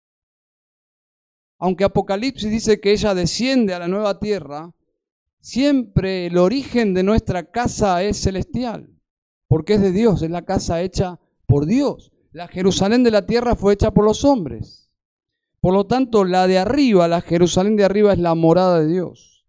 [1.61, 4.73] aunque Apocalipsis dice que ella desciende a la nueva tierra,
[5.39, 8.89] siempre el origen de nuestra casa es celestial,
[9.47, 12.11] porque es de Dios, es la casa hecha por Dios.
[12.33, 14.89] La Jerusalén de la tierra fue hecha por los hombres.
[15.61, 19.45] Por lo tanto, la de arriba, la Jerusalén de arriba es la morada de Dios.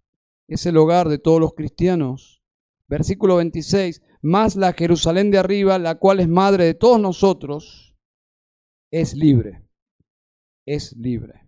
[0.47, 2.43] Es el hogar de todos los cristianos
[2.93, 7.97] versículo 26, más la Jerusalén de arriba, la cual es madre de todos nosotros,
[8.91, 9.67] es libre,
[10.67, 11.42] es libre.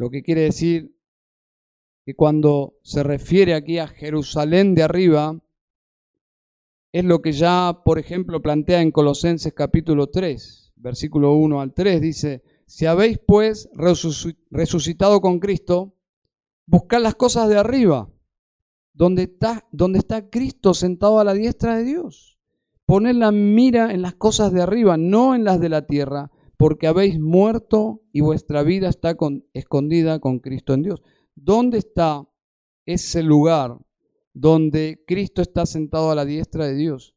[0.00, 0.96] Lo que quiere decir
[2.06, 5.38] que cuando se refiere aquí a Jerusalén de arriba,
[6.90, 12.00] es lo que ya, por ejemplo, plantea en Colosenses capítulo 3, versículo 1 al 3,
[12.00, 13.68] dice, si habéis pues
[14.50, 15.94] resucitado con Cristo,
[16.64, 18.08] buscad las cosas de arriba,
[18.94, 22.38] donde está, está Cristo sentado a la diestra de Dios.
[22.86, 26.30] Poned la mira en las cosas de arriba, no en las de la tierra,
[26.60, 29.16] porque habéis muerto y vuestra vida está
[29.54, 31.02] escondida con Cristo en Dios.
[31.34, 32.28] ¿Dónde está
[32.84, 33.78] ese lugar
[34.34, 37.14] donde Cristo está sentado a la diestra de Dios?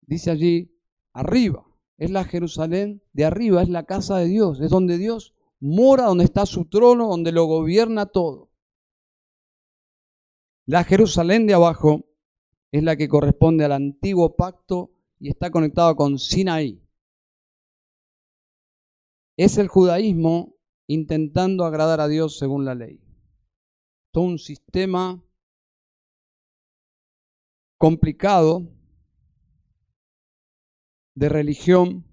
[0.00, 0.76] Dice allí,
[1.12, 1.64] arriba
[1.96, 6.24] es la Jerusalén de arriba, es la casa de Dios, es donde Dios mora, donde
[6.24, 8.50] está su trono, donde lo gobierna todo.
[10.66, 12.04] La Jerusalén de abajo
[12.72, 14.90] es la que corresponde al antiguo pacto
[15.20, 16.81] y está conectada con Sinaí.
[19.44, 20.54] Es el judaísmo
[20.86, 23.00] intentando agradar a Dios según la ley.
[24.12, 25.20] Todo un sistema
[27.76, 28.72] complicado
[31.16, 32.04] de religión,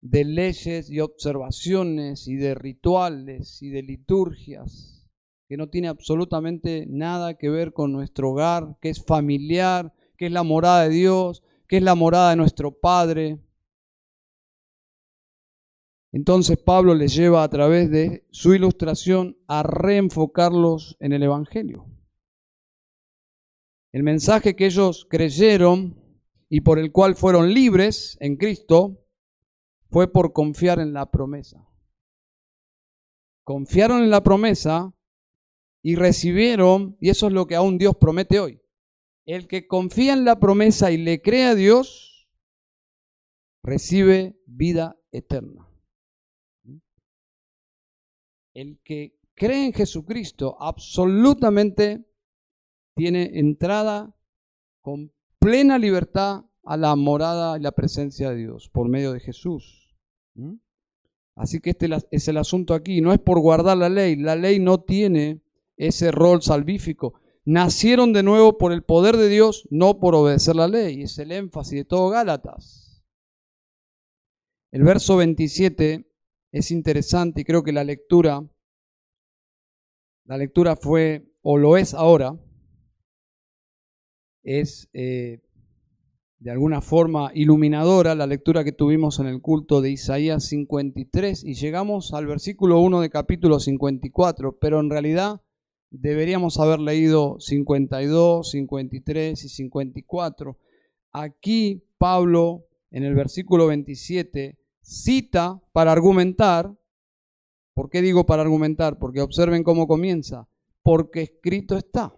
[0.00, 5.08] de leyes y observaciones y de rituales y de liturgias,
[5.46, 10.32] que no tiene absolutamente nada que ver con nuestro hogar, que es familiar, que es
[10.32, 13.38] la morada de Dios, que es la morada de nuestro Padre.
[16.12, 21.86] Entonces Pablo les lleva a través de su ilustración a reenfocarlos en el Evangelio.
[23.92, 25.98] El mensaje que ellos creyeron
[26.50, 29.06] y por el cual fueron libres en Cristo
[29.90, 31.66] fue por confiar en la promesa.
[33.44, 34.94] Confiaron en la promesa
[35.82, 38.60] y recibieron, y eso es lo que aún Dios promete hoy.
[39.24, 42.28] El que confía en la promesa y le cree a Dios,
[43.62, 45.71] recibe vida eterna.
[48.54, 52.04] El que cree en Jesucristo absolutamente
[52.94, 54.14] tiene entrada
[54.80, 59.96] con plena libertad a la morada y la presencia de Dios por medio de Jesús.
[61.34, 63.00] Así que este es el asunto aquí.
[63.00, 64.16] No es por guardar la ley.
[64.16, 65.42] La ley no tiene
[65.76, 67.14] ese rol salvífico.
[67.44, 71.02] Nacieron de nuevo por el poder de Dios, no por obedecer la ley.
[71.02, 73.04] Es el énfasis de todo Gálatas.
[74.70, 76.11] El verso 27
[76.52, 78.46] es interesante y creo que la lectura,
[80.24, 82.38] la lectura fue, o lo es ahora,
[84.44, 85.40] es eh,
[86.38, 91.54] de alguna forma iluminadora la lectura que tuvimos en el culto de Isaías 53 y
[91.54, 95.40] llegamos al versículo 1 de capítulo 54, pero en realidad
[95.90, 100.58] deberíamos haber leído 52, 53 y 54.
[101.12, 106.76] Aquí Pablo en el versículo 27 cita para argumentar,
[107.74, 108.98] ¿por qué digo para argumentar?
[108.98, 110.48] Porque observen cómo comienza,
[110.82, 112.14] porque escrito está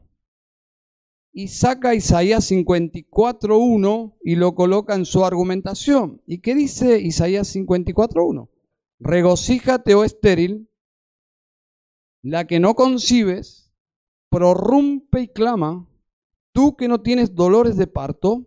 [1.36, 6.22] y saca Isaías 54.1 y lo coloca en su argumentación.
[6.26, 8.48] ¿Y qué dice Isaías 54.1?
[9.00, 10.70] Regocíjate, oh estéril,
[12.22, 13.72] la que no concibes,
[14.30, 15.88] prorrumpe y clama,
[16.52, 18.46] tú que no tienes dolores de parto.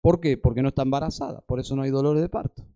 [0.00, 0.38] ¿Por qué?
[0.38, 2.66] Porque no está embarazada, por eso no hay dolores de parto.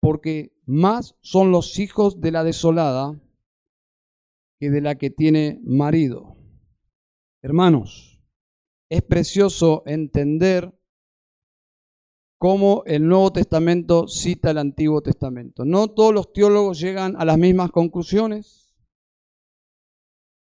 [0.00, 3.20] Porque más son los hijos de la desolada
[4.58, 6.36] que de la que tiene marido.
[7.42, 8.22] Hermanos,
[8.90, 10.74] es precioso entender
[12.38, 15.64] cómo el Nuevo Testamento cita el Antiguo Testamento.
[15.64, 18.74] No todos los teólogos llegan a las mismas conclusiones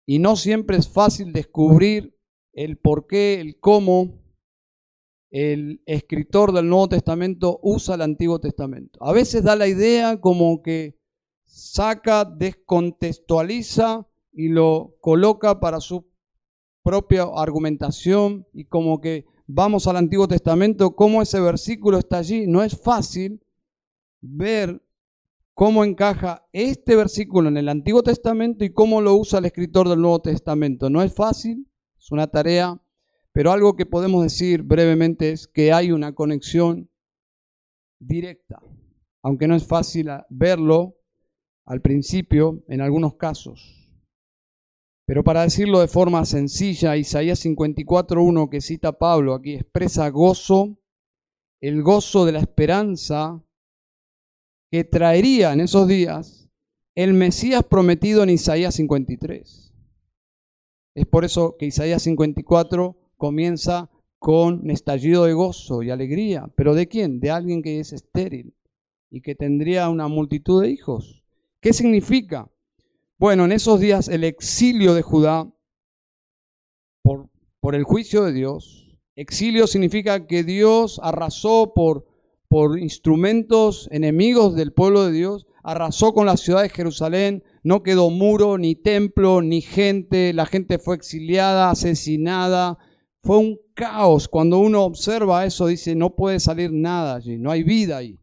[0.05, 2.17] y no siempre es fácil descubrir
[2.53, 4.21] el por qué, el cómo
[5.29, 8.99] el escritor del Nuevo Testamento usa el Antiguo Testamento.
[9.03, 10.97] A veces da la idea como que
[11.45, 16.07] saca, descontextualiza y lo coloca para su
[16.83, 22.47] propia argumentación y como que vamos al Antiguo Testamento, cómo ese versículo está allí.
[22.47, 23.41] No es fácil
[24.21, 24.81] ver
[25.53, 30.01] cómo encaja este versículo en el Antiguo Testamento y cómo lo usa el escritor del
[30.01, 30.89] Nuevo Testamento.
[30.89, 32.79] No es fácil, es una tarea,
[33.33, 36.89] pero algo que podemos decir brevemente es que hay una conexión
[37.99, 38.61] directa,
[39.23, 40.97] aunque no es fácil verlo
[41.65, 43.77] al principio en algunos casos.
[45.05, 50.79] Pero para decirlo de forma sencilla, Isaías 54.1 que cita Pablo aquí expresa gozo,
[51.61, 53.43] el gozo de la esperanza
[54.69, 56.49] que traería en esos días
[56.95, 59.73] el Mesías prometido en Isaías 53.
[60.95, 63.89] Es por eso que Isaías 54 comienza
[64.19, 66.49] con estallido de gozo y alegría.
[66.55, 67.19] ¿Pero de quién?
[67.19, 68.53] De alguien que es estéril
[69.09, 71.23] y que tendría una multitud de hijos.
[71.59, 72.49] ¿Qué significa?
[73.17, 75.51] Bueno, en esos días el exilio de Judá
[77.01, 78.99] por, por el juicio de Dios.
[79.15, 82.05] Exilio significa que Dios arrasó por,
[82.47, 88.09] por instrumentos enemigos del pueblo de Dios, arrasó con la ciudad de Jerusalén, no quedó
[88.09, 92.77] muro, ni templo, ni gente, la gente fue exiliada, asesinada,
[93.27, 94.29] fue un caos.
[94.29, 98.17] Cuando uno observa eso dice, no puede salir nada allí, no hay vida ahí,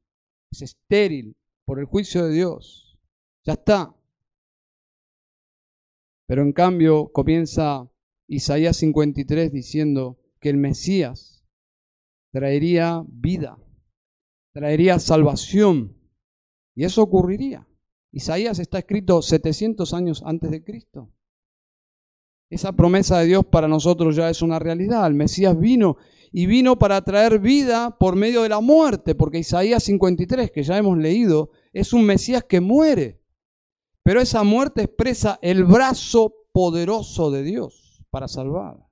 [0.51, 1.37] es estéril
[1.67, 2.99] por el juicio de Dios.
[3.45, 3.95] Ya está.
[6.27, 7.87] Pero en cambio comienza
[8.27, 11.45] Isaías 53 diciendo que el Mesías
[12.33, 13.59] traería vida,
[14.55, 15.99] traería salvación.
[16.75, 17.69] Y eso ocurriría.
[18.11, 21.13] Isaías está escrito 700 años antes de Cristo.
[22.51, 25.07] Esa promesa de Dios para nosotros ya es una realidad.
[25.07, 25.97] El Mesías vino
[26.33, 30.77] y vino para traer vida por medio de la muerte, porque Isaías 53, que ya
[30.77, 33.23] hemos leído, es un Mesías que muere.
[34.03, 38.85] Pero esa muerte expresa el brazo poderoso de Dios para salvar.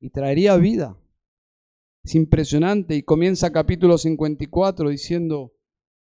[0.00, 0.98] Y traería vida.
[2.04, 2.94] Es impresionante.
[2.94, 5.54] Y comienza capítulo 54 diciendo,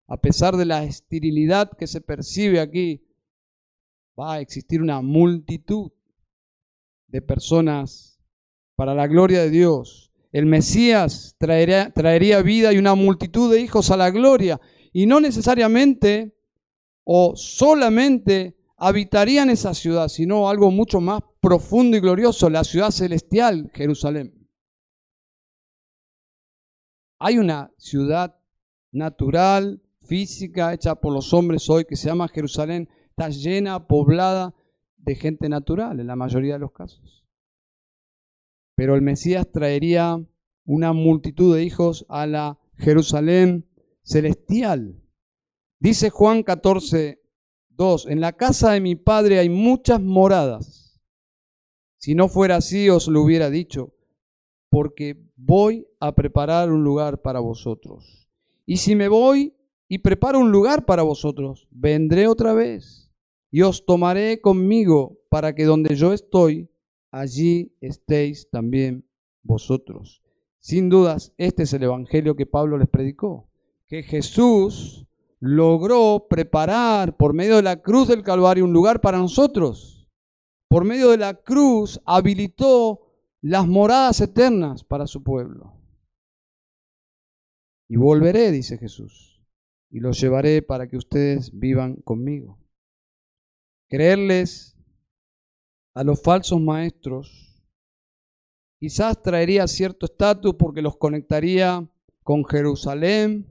[0.08, 3.08] a pesar de la esterilidad que se percibe aquí,
[4.20, 5.92] va a existir una multitud
[7.14, 8.20] de personas
[8.76, 10.12] para la gloria de Dios.
[10.32, 14.60] El Mesías traería, traería vida y una multitud de hijos a la gloria.
[14.92, 16.36] Y no necesariamente
[17.04, 23.70] o solamente habitarían esa ciudad, sino algo mucho más profundo y glorioso, la ciudad celestial,
[23.76, 24.50] Jerusalén.
[27.20, 28.36] Hay una ciudad
[28.92, 34.56] natural, física, hecha por los hombres hoy, que se llama Jerusalén, está llena, poblada
[35.04, 37.26] de gente natural en la mayoría de los casos.
[38.76, 40.24] Pero el Mesías traería
[40.66, 43.68] una multitud de hijos a la Jerusalén
[44.02, 45.02] celestial.
[45.80, 47.22] Dice Juan 14,
[47.70, 51.02] 2, en la casa de mi padre hay muchas moradas.
[51.98, 53.94] Si no fuera así os lo hubiera dicho,
[54.70, 58.28] porque voy a preparar un lugar para vosotros.
[58.66, 59.54] Y si me voy
[59.88, 63.03] y preparo un lugar para vosotros, vendré otra vez
[63.54, 66.72] y os tomaré conmigo para que donde yo estoy,
[67.12, 69.08] allí estéis también
[69.44, 70.24] vosotros.
[70.58, 73.48] Sin dudas, este es el Evangelio que Pablo les predicó,
[73.86, 75.06] que Jesús
[75.40, 80.10] logró preparar por medio de la cruz del Calvario un lugar para nosotros.
[80.68, 83.02] Por medio de la cruz habilitó
[83.40, 85.76] las moradas eternas para su pueblo.
[87.88, 89.46] Y volveré, dice Jesús,
[89.92, 92.63] y los llevaré para que ustedes vivan conmigo.
[93.94, 94.76] Creerles
[95.94, 97.64] a los falsos maestros
[98.80, 101.88] quizás traería cierto estatus porque los conectaría
[102.24, 103.46] con Jerusalén,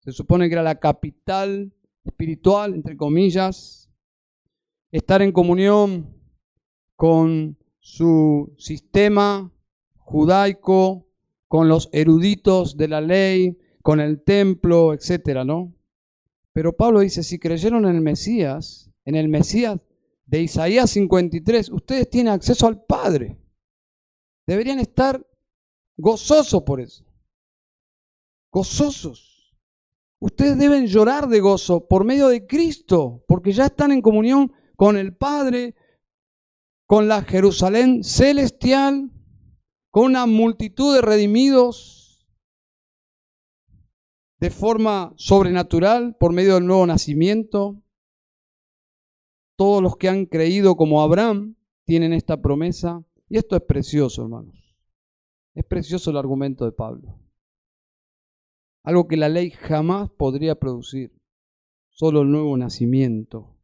[0.00, 1.70] se supone que era la capital
[2.02, 3.90] espiritual, entre comillas.
[4.90, 6.16] Estar en comunión
[6.96, 9.52] con su sistema
[9.98, 11.06] judaico,
[11.46, 15.74] con los eruditos de la ley, con el templo, etcétera, ¿no?
[16.54, 19.80] Pero Pablo dice, si creyeron en el Mesías, en el Mesías
[20.26, 23.38] de Isaías 53, ustedes tienen acceso al Padre.
[24.46, 25.26] Deberían estar
[25.96, 27.06] gozosos por eso.
[28.52, 29.56] Gozosos.
[30.20, 34.98] Ustedes deben llorar de gozo por medio de Cristo, porque ya están en comunión con
[34.98, 35.74] el Padre,
[36.86, 39.10] con la Jerusalén celestial,
[39.90, 42.28] con una multitud de redimidos
[44.38, 47.82] de forma sobrenatural por medio del nuevo nacimiento.
[49.58, 53.04] Todos los que han creído como Abraham tienen esta promesa.
[53.28, 54.74] Y esto es precioso, hermanos.
[55.54, 57.18] Es precioso el argumento de Pablo
[58.88, 61.12] algo que la ley jamás podría producir,
[61.90, 63.54] solo el nuevo nacimiento.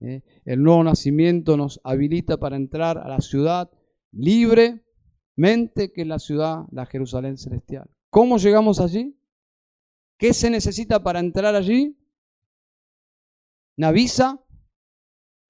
[0.00, 0.22] ¿eh?
[0.44, 3.70] El nuevo nacimiento nos habilita para entrar a la ciudad
[4.12, 7.88] libremente, que es la ciudad, la Jerusalén celestial.
[8.10, 9.18] ¿Cómo llegamos allí?
[10.18, 11.96] ¿Qué se necesita para entrar allí?
[13.78, 14.43] ¿Una visa?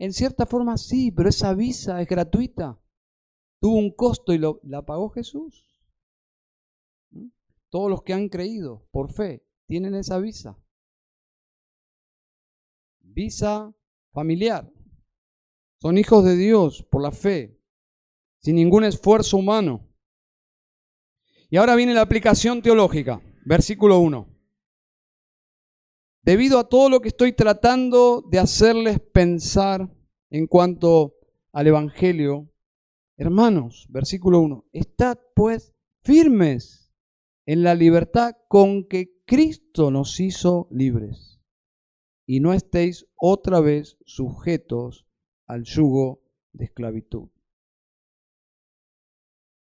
[0.05, 2.79] En cierta forma sí, pero esa visa es gratuita.
[3.59, 5.67] Tuvo un costo y la pagó Jesús.
[7.71, 10.59] Todos los que han creído por fe tienen esa visa.
[13.01, 13.75] Visa
[14.13, 14.71] familiar.
[15.81, 17.59] Son hijos de Dios por la fe,
[18.43, 19.89] sin ningún esfuerzo humano.
[21.49, 24.34] Y ahora viene la aplicación teológica, versículo 1.
[26.25, 29.95] Debido a todo lo que estoy tratando de hacerles pensar
[30.31, 31.17] en cuanto
[31.53, 32.51] al Evangelio,
[33.19, 36.91] hermanos, versículo 1, estad pues firmes
[37.47, 41.43] en la libertad con que Cristo nos hizo libres,
[42.27, 45.07] y no estéis otra vez sujetos
[45.47, 46.23] al yugo
[46.53, 47.29] de esclavitud.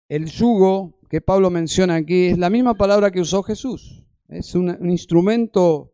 [0.08, 4.02] El yugo que Pablo menciona aquí es la misma palabra que usó Jesús.
[4.28, 5.92] Es un, instrumento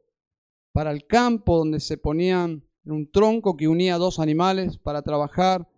[0.75, 5.69] para el campo donde se ponían un tronco que unía dos animales para trabajar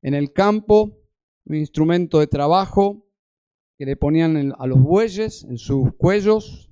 [0.00, 0.96] en el campo,
[1.44, 3.04] un instrumento de trabajo
[3.76, 6.70] que le ponían a los bueyes en sus cuellos.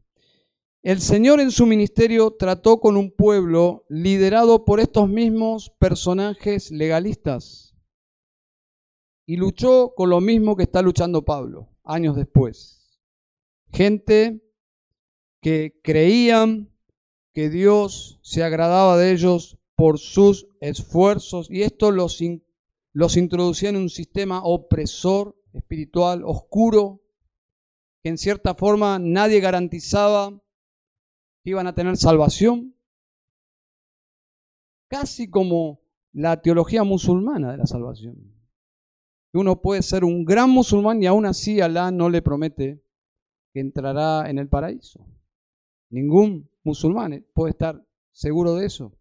[0.85, 7.75] El Señor en su ministerio trató con un pueblo liderado por estos mismos personajes legalistas
[9.27, 13.01] y luchó con lo mismo que está luchando Pablo años después.
[13.73, 14.41] Gente
[15.41, 16.72] que creían
[17.33, 22.21] que Dios se agradaba de ellos por sus esfuerzos y esto los,
[22.93, 27.03] los introducía en un sistema opresor, espiritual, oscuro,
[28.03, 30.31] que en cierta forma nadie garantizaba
[31.43, 32.77] que iban a tener salvación,
[34.89, 35.81] casi como
[36.13, 38.33] la teología musulmana de la salvación.
[39.33, 42.85] Uno puede ser un gran musulmán y aún así Alá no le promete
[43.55, 45.07] que entrará en el paraíso.
[45.91, 48.93] Ningún musulmán puede estar seguro de eso.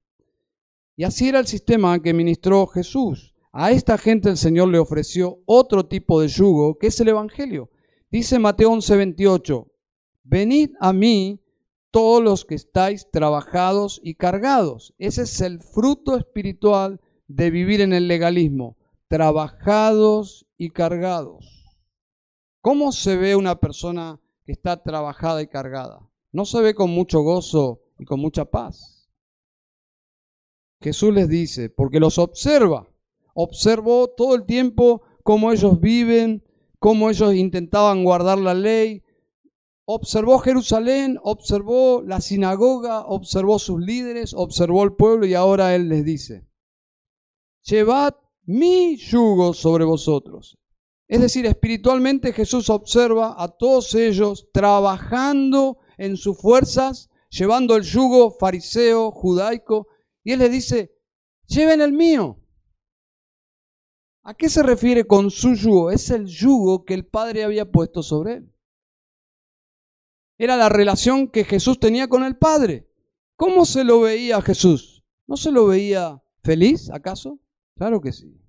[0.96, 3.34] Y así era el sistema que ministró Jesús.
[3.54, 7.70] A esta gente el Señor le ofreció otro tipo de yugo, que es el Evangelio.
[8.10, 9.68] Dice Mateo 11:28,
[10.24, 11.42] venid a mí
[11.92, 14.94] todos los que estáis trabajados y cargados.
[14.98, 21.66] Ese es el fruto espiritual de vivir en el legalismo, trabajados y cargados.
[22.62, 26.11] ¿Cómo se ve una persona que está trabajada y cargada?
[26.32, 29.10] No se ve con mucho gozo y con mucha paz.
[30.82, 32.88] Jesús les dice, porque los observa,
[33.34, 36.44] observó todo el tiempo cómo ellos viven,
[36.80, 39.04] cómo ellos intentaban guardar la ley,
[39.86, 46.04] observó Jerusalén, observó la sinagoga, observó sus líderes, observó el pueblo y ahora Él les
[46.04, 46.48] dice,
[47.64, 48.16] llevad
[48.46, 50.58] mi yugo sobre vosotros.
[51.08, 58.32] Es decir, espiritualmente Jesús observa a todos ellos trabajando en sus fuerzas, llevando el yugo
[58.32, 59.88] fariseo, judaico,
[60.24, 60.98] y él le dice,
[61.46, 62.40] lleven el mío.
[64.24, 65.92] ¿A qué se refiere con su yugo?
[65.92, 68.52] Es el yugo que el Padre había puesto sobre él.
[70.40, 72.90] Era la relación que Jesús tenía con el Padre.
[73.36, 75.04] ¿Cómo se lo veía Jesús?
[75.28, 77.40] ¿No se lo veía feliz, acaso?
[77.76, 78.42] Claro que sí.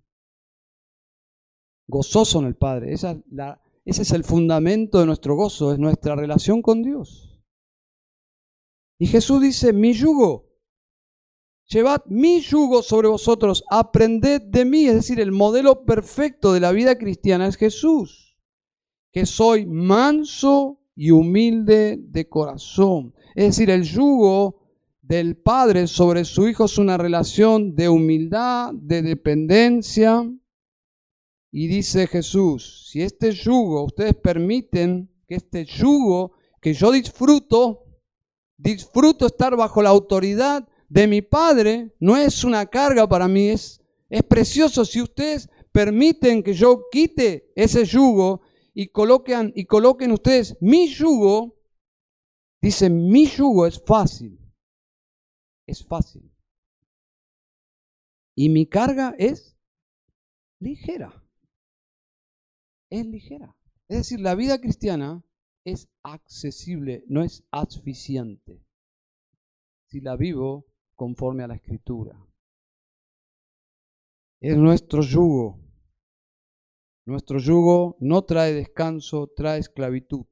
[1.87, 2.95] Gozoso en el Padre.
[2.95, 3.23] ese
[3.85, 7.32] es el fundamento de nuestro gozo, es nuestra relación con Dios.
[9.03, 10.49] Y Jesús dice, mi yugo,
[11.67, 14.87] llevad mi yugo sobre vosotros, aprended de mí.
[14.87, 18.39] Es decir, el modelo perfecto de la vida cristiana es Jesús,
[19.11, 23.13] que soy manso y humilde de corazón.
[23.35, 24.61] Es decir, el yugo
[25.01, 30.33] del Padre sobre su Hijo es una relación de humildad, de dependencia.
[31.51, 37.82] Y dice Jesús, si este yugo, ustedes permiten que este yugo que yo disfruto,
[38.57, 43.83] disfruto estar bajo la autoridad de mi Padre, no es una carga para mí, es,
[44.11, 48.43] es precioso si ustedes permiten que yo quite ese yugo
[48.75, 51.59] y coloquen, y coloquen ustedes mi yugo,
[52.61, 54.39] dice, mi yugo es fácil,
[55.67, 56.31] es fácil.
[58.35, 59.57] Y mi carga es
[60.61, 61.27] ligera,
[62.91, 63.57] es ligera.
[63.89, 65.23] Es decir, la vida cristiana
[65.65, 68.65] es accesible, no es asfixiante.
[69.87, 72.19] Si la vivo conforme a la escritura.
[74.41, 75.61] Es nuestro yugo.
[77.05, 80.27] Nuestro yugo no trae descanso, trae esclavitud.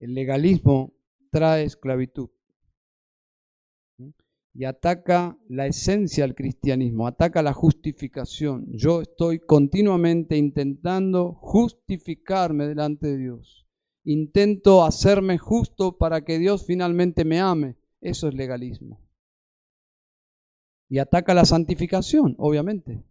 [0.00, 0.92] El legalismo
[1.30, 2.30] trae esclavitud
[4.54, 8.66] y ataca la esencia del cristianismo, ataca la justificación.
[8.70, 13.66] Yo estoy continuamente intentando justificarme delante de Dios.
[14.04, 17.76] Intento hacerme justo para que Dios finalmente me ame.
[18.00, 19.00] Eso es legalismo.
[20.88, 23.02] Y ataca la santificación, obviamente,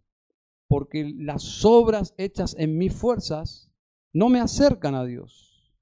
[0.68, 3.72] porque las obras hechas en mis fuerzas
[4.12, 5.74] no me acercan a Dios.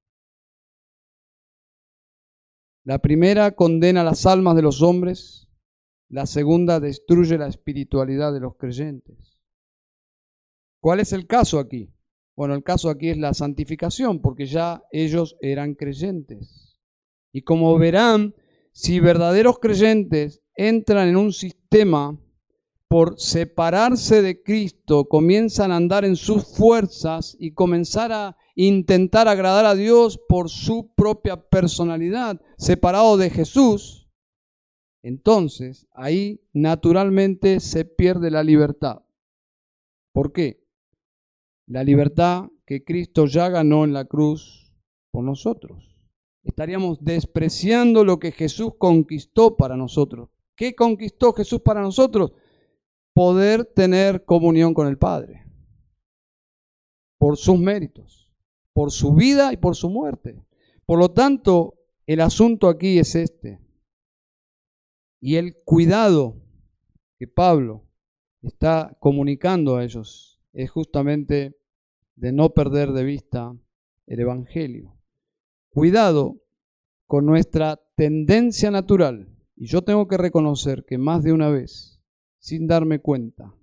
[2.84, 5.49] La primera condena las almas de los hombres
[6.10, 9.38] la segunda destruye la espiritualidad de los creyentes.
[10.80, 11.94] ¿Cuál es el caso aquí?
[12.36, 16.78] Bueno, el caso aquí es la santificación, porque ya ellos eran creyentes.
[17.32, 18.34] Y como verán,
[18.72, 22.18] si verdaderos creyentes entran en un sistema
[22.88, 29.64] por separarse de Cristo, comienzan a andar en sus fuerzas y comenzar a intentar agradar
[29.64, 33.99] a Dios por su propia personalidad, separado de Jesús,
[35.02, 39.02] entonces ahí naturalmente se pierde la libertad.
[40.12, 40.66] ¿Por qué?
[41.66, 44.72] La libertad que Cristo ya ganó en la cruz
[45.10, 45.96] por nosotros.
[46.42, 50.30] Estaríamos despreciando lo que Jesús conquistó para nosotros.
[50.56, 52.32] ¿Qué conquistó Jesús para nosotros?
[53.14, 55.46] Poder tener comunión con el Padre.
[57.18, 58.30] Por sus méritos,
[58.72, 60.42] por su vida y por su muerte.
[60.86, 61.74] Por lo tanto,
[62.06, 63.60] el asunto aquí es este.
[65.20, 66.36] Y el cuidado
[67.18, 67.84] que Pablo
[68.42, 71.58] está comunicando a ellos es justamente
[72.16, 73.54] de no perder de vista
[74.06, 74.96] el Evangelio.
[75.68, 76.40] Cuidado
[77.06, 79.28] con nuestra tendencia natural.
[79.56, 82.00] Y yo tengo que reconocer que más de una vez,
[82.38, 83.54] sin darme cuenta,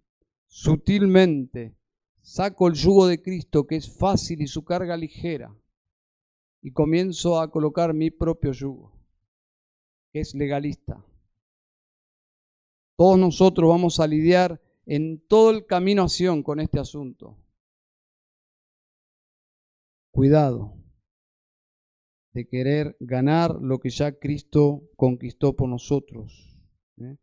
[0.47, 1.75] sutilmente
[2.21, 5.55] saco el yugo de Cristo que es fácil y su carga ligera
[6.61, 8.91] y comienzo a colocar mi propio yugo,
[10.11, 11.06] que es legalista.
[12.97, 16.09] Todos nosotros vamos a lidiar en todo el camino a
[16.41, 17.37] con este asunto.
[20.11, 20.73] Cuidado
[22.33, 26.57] de querer ganar lo que ya Cristo conquistó por nosotros.
[26.97, 27.17] ¿eh?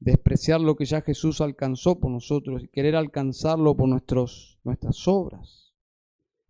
[0.00, 5.72] Despreciar lo que ya Jesús alcanzó por nosotros y querer alcanzarlo por nuestras obras.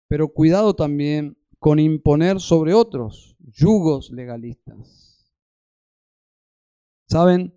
[0.08, 5.32] Pero cuidado también con imponer sobre otros yugos legalistas.
[7.08, 7.54] ¿Saben?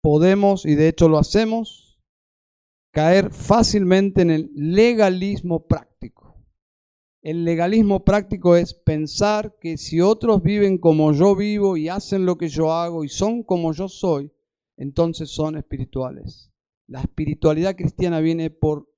[0.00, 1.98] Podemos, y de hecho lo hacemos,
[2.92, 6.36] caer fácilmente en el legalismo práctico.
[7.22, 12.38] El legalismo práctico es pensar que si otros viven como yo vivo y hacen lo
[12.38, 14.32] que yo hago y son como yo soy,
[14.76, 16.52] entonces son espirituales.
[16.86, 18.88] La espiritualidad cristiana viene por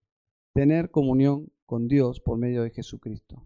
[0.53, 3.43] tener comunión con Dios por medio de Jesucristo.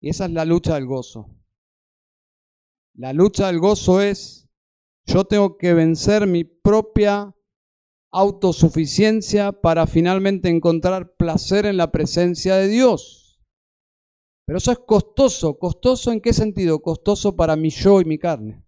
[0.00, 1.30] Y esa es la lucha del gozo.
[2.94, 4.45] La lucha del gozo es
[5.06, 7.34] yo tengo que vencer mi propia
[8.12, 13.40] autosuficiencia para finalmente encontrar placer en la presencia de Dios.
[14.46, 15.58] Pero eso es costoso.
[15.58, 16.80] ¿Costoso en qué sentido?
[16.80, 18.64] Costoso para mi yo y mi carne.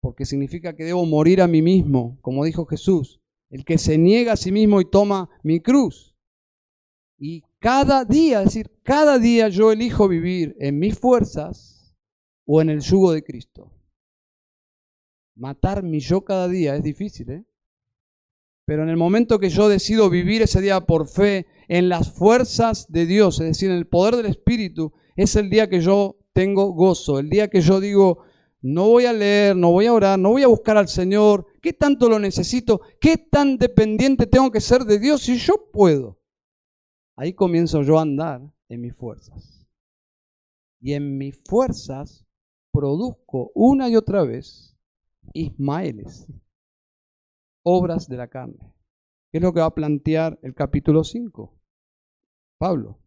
[0.00, 4.32] Porque significa que debo morir a mí mismo, como dijo Jesús, el que se niega
[4.32, 6.16] a sí mismo y toma mi cruz.
[7.18, 11.96] Y cada día, es decir, cada día yo elijo vivir en mis fuerzas
[12.44, 13.70] o en el yugo de Cristo.
[15.34, 17.44] Matar mi yo cada día es difícil, ¿eh?
[18.64, 22.86] Pero en el momento que yo decido vivir ese día por fe en las fuerzas
[22.90, 26.72] de Dios, es decir, en el poder del Espíritu, es el día que yo tengo
[26.72, 28.24] gozo, el día que yo digo,
[28.60, 31.72] no voy a leer, no voy a orar, no voy a buscar al Señor, ¿qué
[31.72, 32.80] tanto lo necesito?
[33.00, 36.20] ¿Qué tan dependiente tengo que ser de Dios si yo puedo?
[37.16, 39.66] Ahí comienzo yo a andar en mis fuerzas.
[40.80, 42.24] Y en mis fuerzas
[42.72, 44.71] produzco una y otra vez
[45.32, 46.26] Ismaeles,
[47.64, 48.74] obras de la carne.
[49.30, 51.58] ¿Qué es lo que va a plantear el capítulo 5?
[52.58, 52.98] Pablo.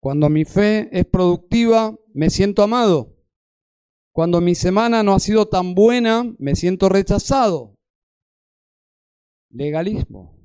[0.00, 3.16] Cuando mi fe es productiva, me siento amado.
[4.12, 7.74] Cuando mi semana no ha sido tan buena, me siento rechazado.
[9.50, 10.38] Legalismo.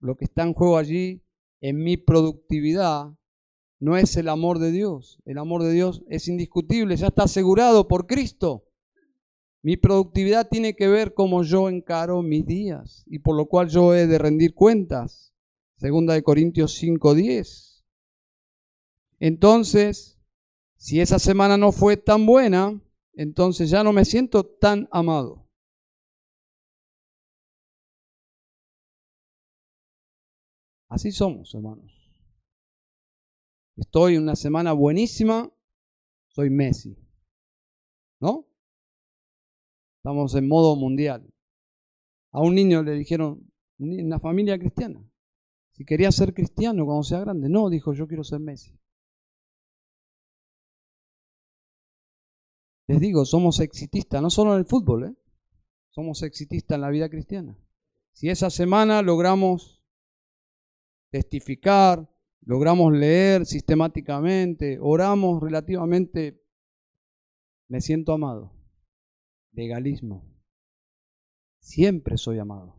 [0.00, 1.22] Lo que está en juego allí
[1.62, 3.14] en mi productividad
[3.80, 5.18] no es el amor de Dios.
[5.24, 8.66] El amor de Dios es indiscutible, ya está asegurado por Cristo.
[9.62, 13.94] Mi productividad tiene que ver cómo yo encaro mis días y por lo cual yo
[13.94, 15.34] he de rendir cuentas.
[15.76, 17.84] Segunda de Corintios 5:10.
[19.18, 20.18] Entonces,
[20.76, 22.80] si esa semana no fue tan buena,
[23.14, 25.46] entonces ya no me siento tan amado.
[30.88, 31.99] Así somos, hermanos.
[33.80, 35.50] Estoy en una semana buenísima,
[36.28, 36.98] soy Messi.
[38.20, 38.46] ¿No?
[39.96, 41.32] Estamos en modo mundial.
[42.30, 45.02] A un niño le dijeron, una familia cristiana,
[45.72, 47.48] si quería ser cristiano cuando sea grande.
[47.48, 48.78] No, dijo, yo quiero ser Messi.
[52.86, 55.16] Les digo, somos exitistas, no solo en el fútbol, ¿eh?
[55.88, 57.56] somos exitistas en la vida cristiana.
[58.12, 59.82] Si esa semana logramos
[61.10, 62.09] testificar,
[62.42, 66.42] logramos leer sistemáticamente, oramos relativamente,
[67.68, 68.52] me siento amado.
[69.52, 70.28] Legalismo.
[71.60, 72.76] Siempre soy amado.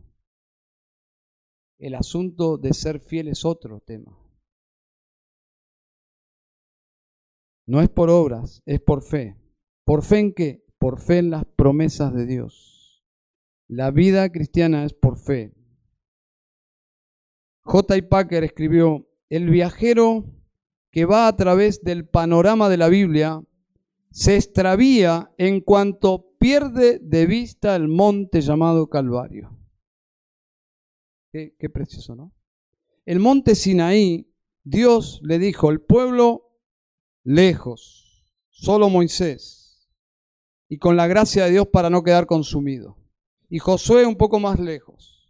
[1.78, 4.18] El asunto de ser fiel es otro tema.
[7.68, 9.38] No es por obras, es por fe.
[9.86, 10.62] ¿Por fe en qué?
[10.82, 13.05] por fe en las promesas de Dios.
[13.68, 15.53] La vida cristiana es por fe.
[17.64, 17.97] J.
[18.09, 20.25] Packer escribió, el viajero
[20.91, 23.41] que va a través del panorama de la Biblia
[24.11, 29.57] se extravía en cuanto pierde de vista el monte llamado Calvario.
[31.32, 32.34] Qué, precioso, ¿no?
[33.05, 34.29] El monte Sinaí,
[34.65, 36.51] Dios le dijo, el pueblo
[37.23, 39.89] lejos, solo Moisés,
[40.67, 42.97] y con la gracia de Dios para no quedar consumido.
[43.47, 45.20] Y Josué un poco más lejos.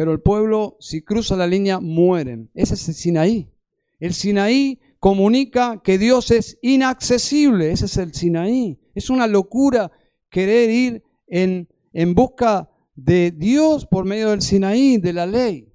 [0.00, 2.50] Pero el pueblo, si cruza la línea, mueren.
[2.54, 3.52] Ese es el Sinaí.
[3.98, 7.70] El Sinaí comunica que Dios es inaccesible.
[7.70, 8.80] Ese es el Sinaí.
[8.94, 9.92] Es una locura
[10.30, 15.70] querer ir en, en busca de Dios por medio del Sinaí, de la ley.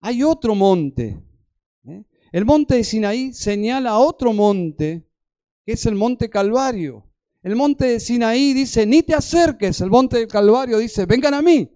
[0.00, 1.22] Hay otro monte.
[1.84, 2.04] ¿eh?
[2.32, 5.06] El monte de Sinaí señala otro monte,
[5.66, 7.06] que es el monte Calvario.
[7.42, 9.82] El monte de Sinaí dice, ni te acerques.
[9.82, 11.70] El monte del Calvario dice, vengan a mí.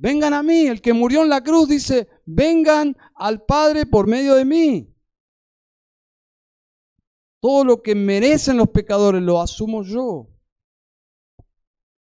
[0.00, 0.66] Vengan a mí.
[0.66, 4.96] El que murió en la cruz dice, vengan al Padre por medio de mí.
[7.38, 10.28] Todo lo que merecen los pecadores lo asumo yo.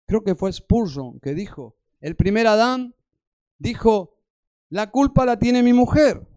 [0.05, 2.93] Creo que fue Spurgeon que dijo, el primer Adán
[3.57, 4.19] dijo,
[4.69, 6.27] la culpa la tiene mi mujer.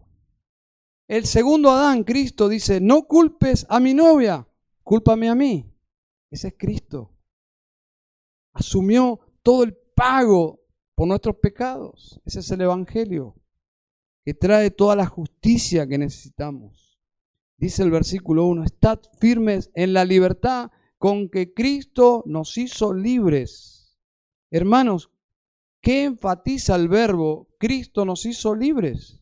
[1.09, 4.47] El segundo Adán, Cristo, dice, no culpes a mi novia,
[4.83, 5.69] cúlpame a mí.
[6.29, 7.13] Ese es Cristo.
[8.53, 10.60] Asumió todo el pago
[10.95, 12.19] por nuestros pecados.
[12.25, 13.35] Ese es el Evangelio
[14.23, 16.99] que trae toda la justicia que necesitamos.
[17.57, 23.99] Dice el versículo 1, estad firmes en la libertad con que Cristo nos hizo libres.
[24.51, 25.11] Hermanos,
[25.81, 29.21] ¿qué enfatiza el verbo Cristo nos hizo libres?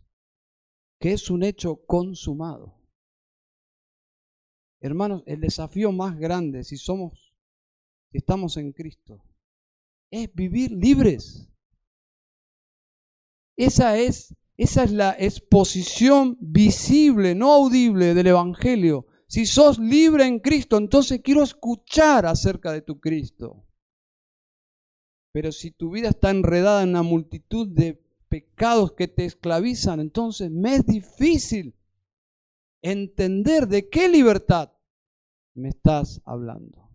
[1.00, 2.80] Que es un hecho consumado.
[4.82, 7.34] Hermanos, el desafío más grande si somos,
[8.12, 9.22] si estamos en Cristo,
[10.10, 11.49] es vivir libres.
[13.60, 19.06] Esa es, esa es la exposición visible, no audible del Evangelio.
[19.28, 23.68] Si sos libre en Cristo, entonces quiero escuchar acerca de tu Cristo.
[25.34, 30.50] Pero si tu vida está enredada en una multitud de pecados que te esclavizan, entonces
[30.50, 31.76] me es difícil
[32.82, 34.72] entender de qué libertad
[35.54, 36.90] me estás hablando.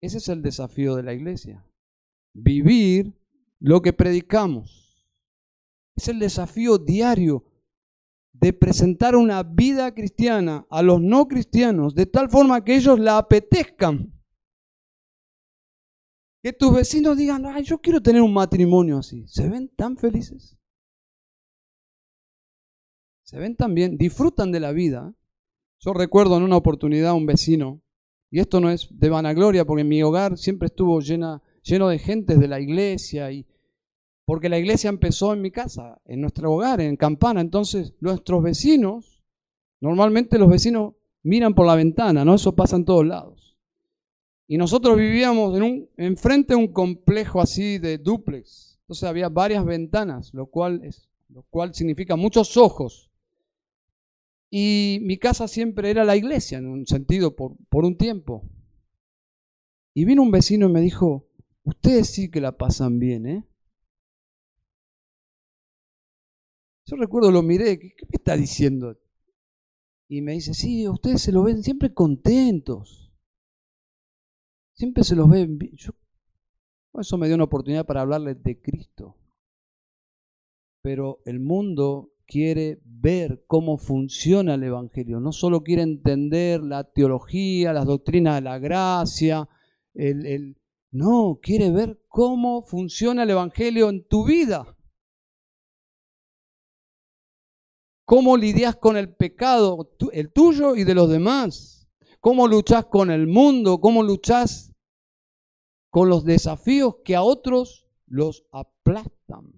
[0.00, 1.66] Ese es el desafío de la iglesia.
[2.32, 3.20] Vivir
[3.60, 4.85] lo que predicamos.
[5.96, 7.44] Es el desafío diario
[8.32, 13.18] de presentar una vida cristiana a los no cristianos de tal forma que ellos la
[13.18, 14.12] apetezcan.
[16.42, 19.26] Que tus vecinos digan, ay, yo quiero tener un matrimonio así.
[19.26, 20.56] ¿Se ven tan felices?
[23.24, 23.96] ¿Se ven tan bien?
[23.96, 25.14] Disfrutan de la vida.
[25.80, 27.82] Yo recuerdo en una oportunidad a un vecino,
[28.30, 32.38] y esto no es de vanagloria, porque mi hogar siempre estuvo llena, lleno de gentes
[32.38, 33.46] de la iglesia y,
[34.26, 37.40] porque la iglesia empezó en mi casa, en nuestro hogar, en Campana.
[37.40, 39.22] Entonces, nuestros vecinos,
[39.80, 42.34] normalmente los vecinos miran por la ventana, ¿no?
[42.34, 43.56] Eso pasa en todos lados.
[44.48, 48.80] Y nosotros vivíamos en un, enfrente de un complejo así de duplex.
[48.82, 53.12] Entonces había varias ventanas, lo cual, es, lo cual significa muchos ojos.
[54.50, 58.42] Y mi casa siempre era la iglesia, en un sentido, por, por un tiempo.
[59.94, 61.28] Y vino un vecino y me dijo,
[61.62, 63.44] ustedes sí que la pasan bien, ¿eh?
[66.86, 68.96] Yo recuerdo, lo miré, ¿qué, me está diciendo?
[70.08, 73.12] Y me dice, sí, ustedes se lo ven siempre contentos.
[74.74, 75.74] Siempre se los ven bien.
[76.94, 79.16] eso me dio una oportunidad para hablarles de Cristo.
[80.82, 85.18] Pero el mundo quiere ver cómo funciona el Evangelio.
[85.18, 89.48] No solo quiere entender la teología, las doctrinas de la gracia,
[89.94, 90.56] el,
[90.92, 94.75] no, quiere ver cómo funciona el Evangelio en tu vida.
[98.06, 101.88] Cómo lidias con el pecado, el tuyo y de los demás,
[102.20, 104.72] cómo luchas con el mundo, cómo luchas
[105.90, 109.52] con los desafíos que a otros los aplastan.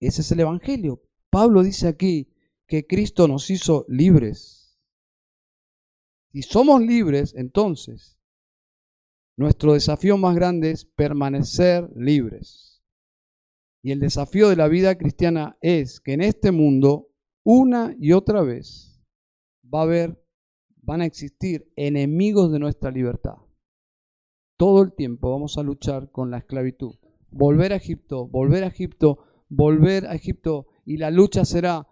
[0.00, 1.02] Ese es el Evangelio.
[1.30, 2.34] Pablo dice aquí
[2.66, 4.78] que Cristo nos hizo libres.
[6.32, 8.18] Si somos libres, entonces
[9.36, 12.67] nuestro desafío más grande es permanecer libres.
[13.82, 17.08] Y el desafío de la vida cristiana es que en este mundo,
[17.44, 19.00] una y otra vez,
[19.72, 20.22] va a haber,
[20.82, 23.36] van a existir enemigos de nuestra libertad.
[24.56, 26.96] Todo el tiempo vamos a luchar con la esclavitud.
[27.30, 29.18] Volver a Egipto, volver a Egipto,
[29.48, 30.66] volver a Egipto.
[30.84, 31.86] Y la lucha será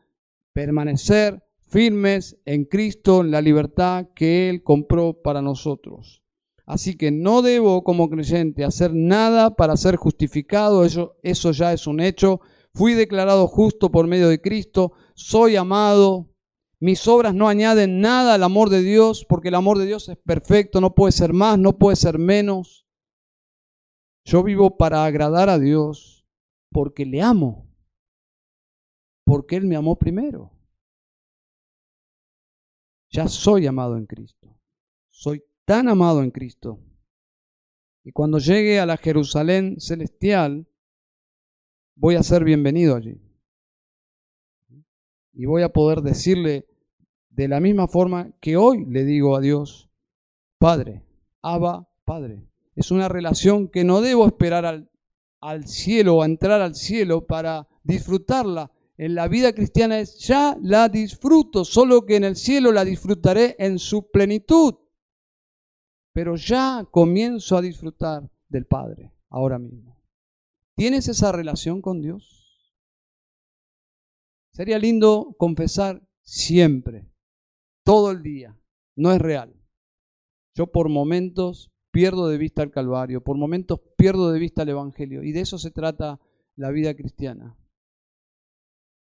[0.53, 6.26] permanecer firmes en Cristo, en la libertad que Él compró para nosotros.
[6.67, 11.87] Así que no debo como creyente hacer nada para ser justificado, eso, eso ya es
[11.87, 12.41] un hecho.
[12.75, 16.29] Fui declarado justo por medio de Cristo, soy amado,
[16.81, 20.19] mis obras no añaden nada al amor de Dios, porque el amor de Dios es
[20.19, 22.87] perfecto, no puede ser más, no puede ser menos.
[24.25, 26.27] Yo vivo para agradar a Dios
[26.73, 27.71] porque le amo,
[29.25, 30.51] porque Él me amó primero.
[33.09, 34.61] Ya soy amado en Cristo,
[35.09, 36.81] soy tan amado en Cristo.
[38.03, 40.67] Y cuando llegue a la Jerusalén celestial,
[41.97, 43.21] voy a ser bienvenido allí
[45.37, 46.67] y voy a poder decirle
[47.29, 49.91] de la misma forma que hoy le digo a Dios,
[50.59, 51.05] Padre,
[51.43, 52.43] Abba, Padre.
[52.75, 58.73] Es una relación que no debo esperar al, cielo o entrar al cielo para disfrutarla.
[58.97, 63.57] En la vida cristiana es ya la disfruto, solo que en el cielo la disfrutaré
[63.59, 64.75] en su plenitud.
[66.17, 70.03] Pero ya comienzo a disfrutar del Padre ahora mismo.
[70.75, 72.73] ¿Tienes esa relación con Dios?
[74.55, 77.07] Sería lindo confesar siempre,
[77.85, 78.59] todo el día.
[78.97, 79.63] No es real.
[80.55, 85.23] Yo por momentos pierdo de vista el Calvario, por momentos pierdo de vista el Evangelio.
[85.23, 86.19] Y de eso se trata
[86.55, 87.59] la vida cristiana.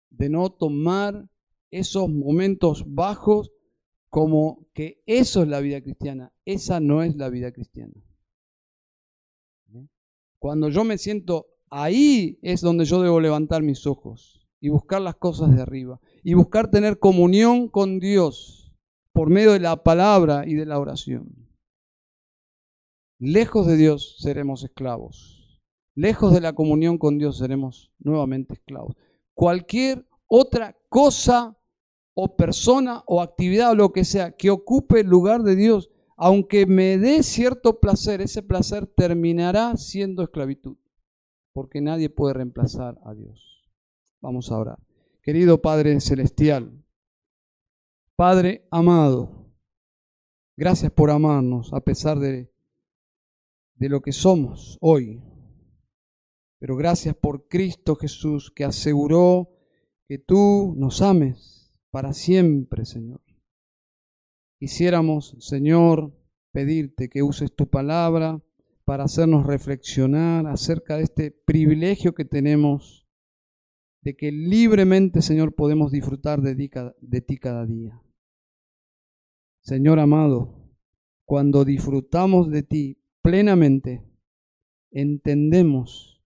[0.09, 1.29] De no tomar
[1.71, 3.51] esos momentos bajos
[4.11, 6.31] como que eso es la vida cristiana.
[6.45, 7.93] Esa no es la vida cristiana.
[10.37, 15.15] Cuando yo me siento ahí es donde yo debo levantar mis ojos y buscar las
[15.15, 18.75] cosas de arriba y buscar tener comunión con Dios
[19.13, 21.47] por medio de la palabra y de la oración.
[23.17, 25.61] Lejos de Dios seremos esclavos.
[25.95, 28.95] Lejos de la comunión con Dios seremos nuevamente esclavos.
[29.33, 31.57] Cualquier otra cosa
[32.13, 36.65] o persona o actividad o lo que sea que ocupe el lugar de Dios, aunque
[36.65, 40.77] me dé cierto placer, ese placer terminará siendo esclavitud,
[41.53, 43.69] porque nadie puede reemplazar a Dios.
[44.21, 44.79] Vamos a orar.
[45.23, 46.83] Querido Padre Celestial,
[48.15, 49.51] Padre amado,
[50.55, 52.53] gracias por amarnos a pesar de,
[53.75, 55.23] de lo que somos hoy.
[56.59, 59.49] Pero gracias por Cristo Jesús que aseguró
[60.07, 61.60] que tú nos ames
[61.91, 63.21] para siempre, Señor.
[64.59, 66.13] Quisiéramos, Señor,
[66.51, 68.41] pedirte que uses tu palabra
[68.85, 73.07] para hacernos reflexionar acerca de este privilegio que tenemos
[74.01, 78.01] de que libremente, Señor, podemos disfrutar de ti, cada día.
[79.61, 80.55] Señor amado,
[81.25, 84.03] cuando disfrutamos de ti plenamente,
[84.89, 86.21] entendemos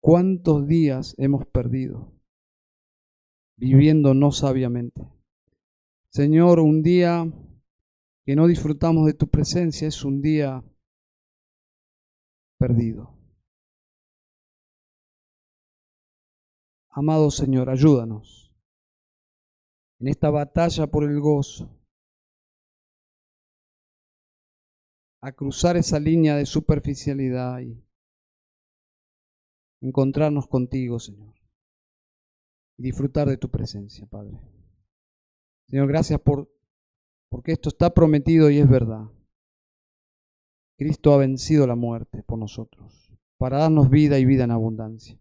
[0.00, 2.12] cuántos días hemos perdido
[3.62, 5.08] viviendo no sabiamente.
[6.10, 7.24] Señor, un día
[8.26, 10.64] que no disfrutamos de tu presencia es un día
[12.58, 13.16] perdido.
[16.90, 18.52] Amado Señor, ayúdanos
[20.00, 21.70] en esta batalla por el gozo,
[25.20, 27.80] a cruzar esa línea de superficialidad y
[29.80, 31.41] encontrarnos contigo, Señor,
[32.82, 34.38] disfrutar de tu presencia, Padre.
[35.68, 36.50] Señor, gracias por
[37.30, 39.06] porque esto está prometido y es verdad.
[40.76, 45.18] Cristo ha vencido la muerte por nosotros, para darnos vida y vida en abundancia.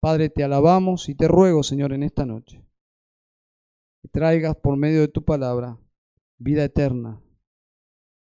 [0.00, 2.64] Padre, te alabamos y te ruego, Señor, en esta noche,
[4.00, 5.78] que traigas por medio de tu palabra
[6.38, 7.20] vida eterna,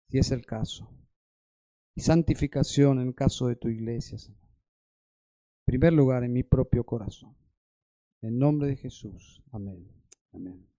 [0.09, 0.87] si es el caso,
[1.95, 4.43] y santificación en el caso de tu iglesia, Señor.
[4.43, 7.35] En primer lugar, en mi propio corazón.
[8.23, 9.43] En nombre de Jesús.
[9.51, 9.85] Amén.
[10.31, 10.72] Amén.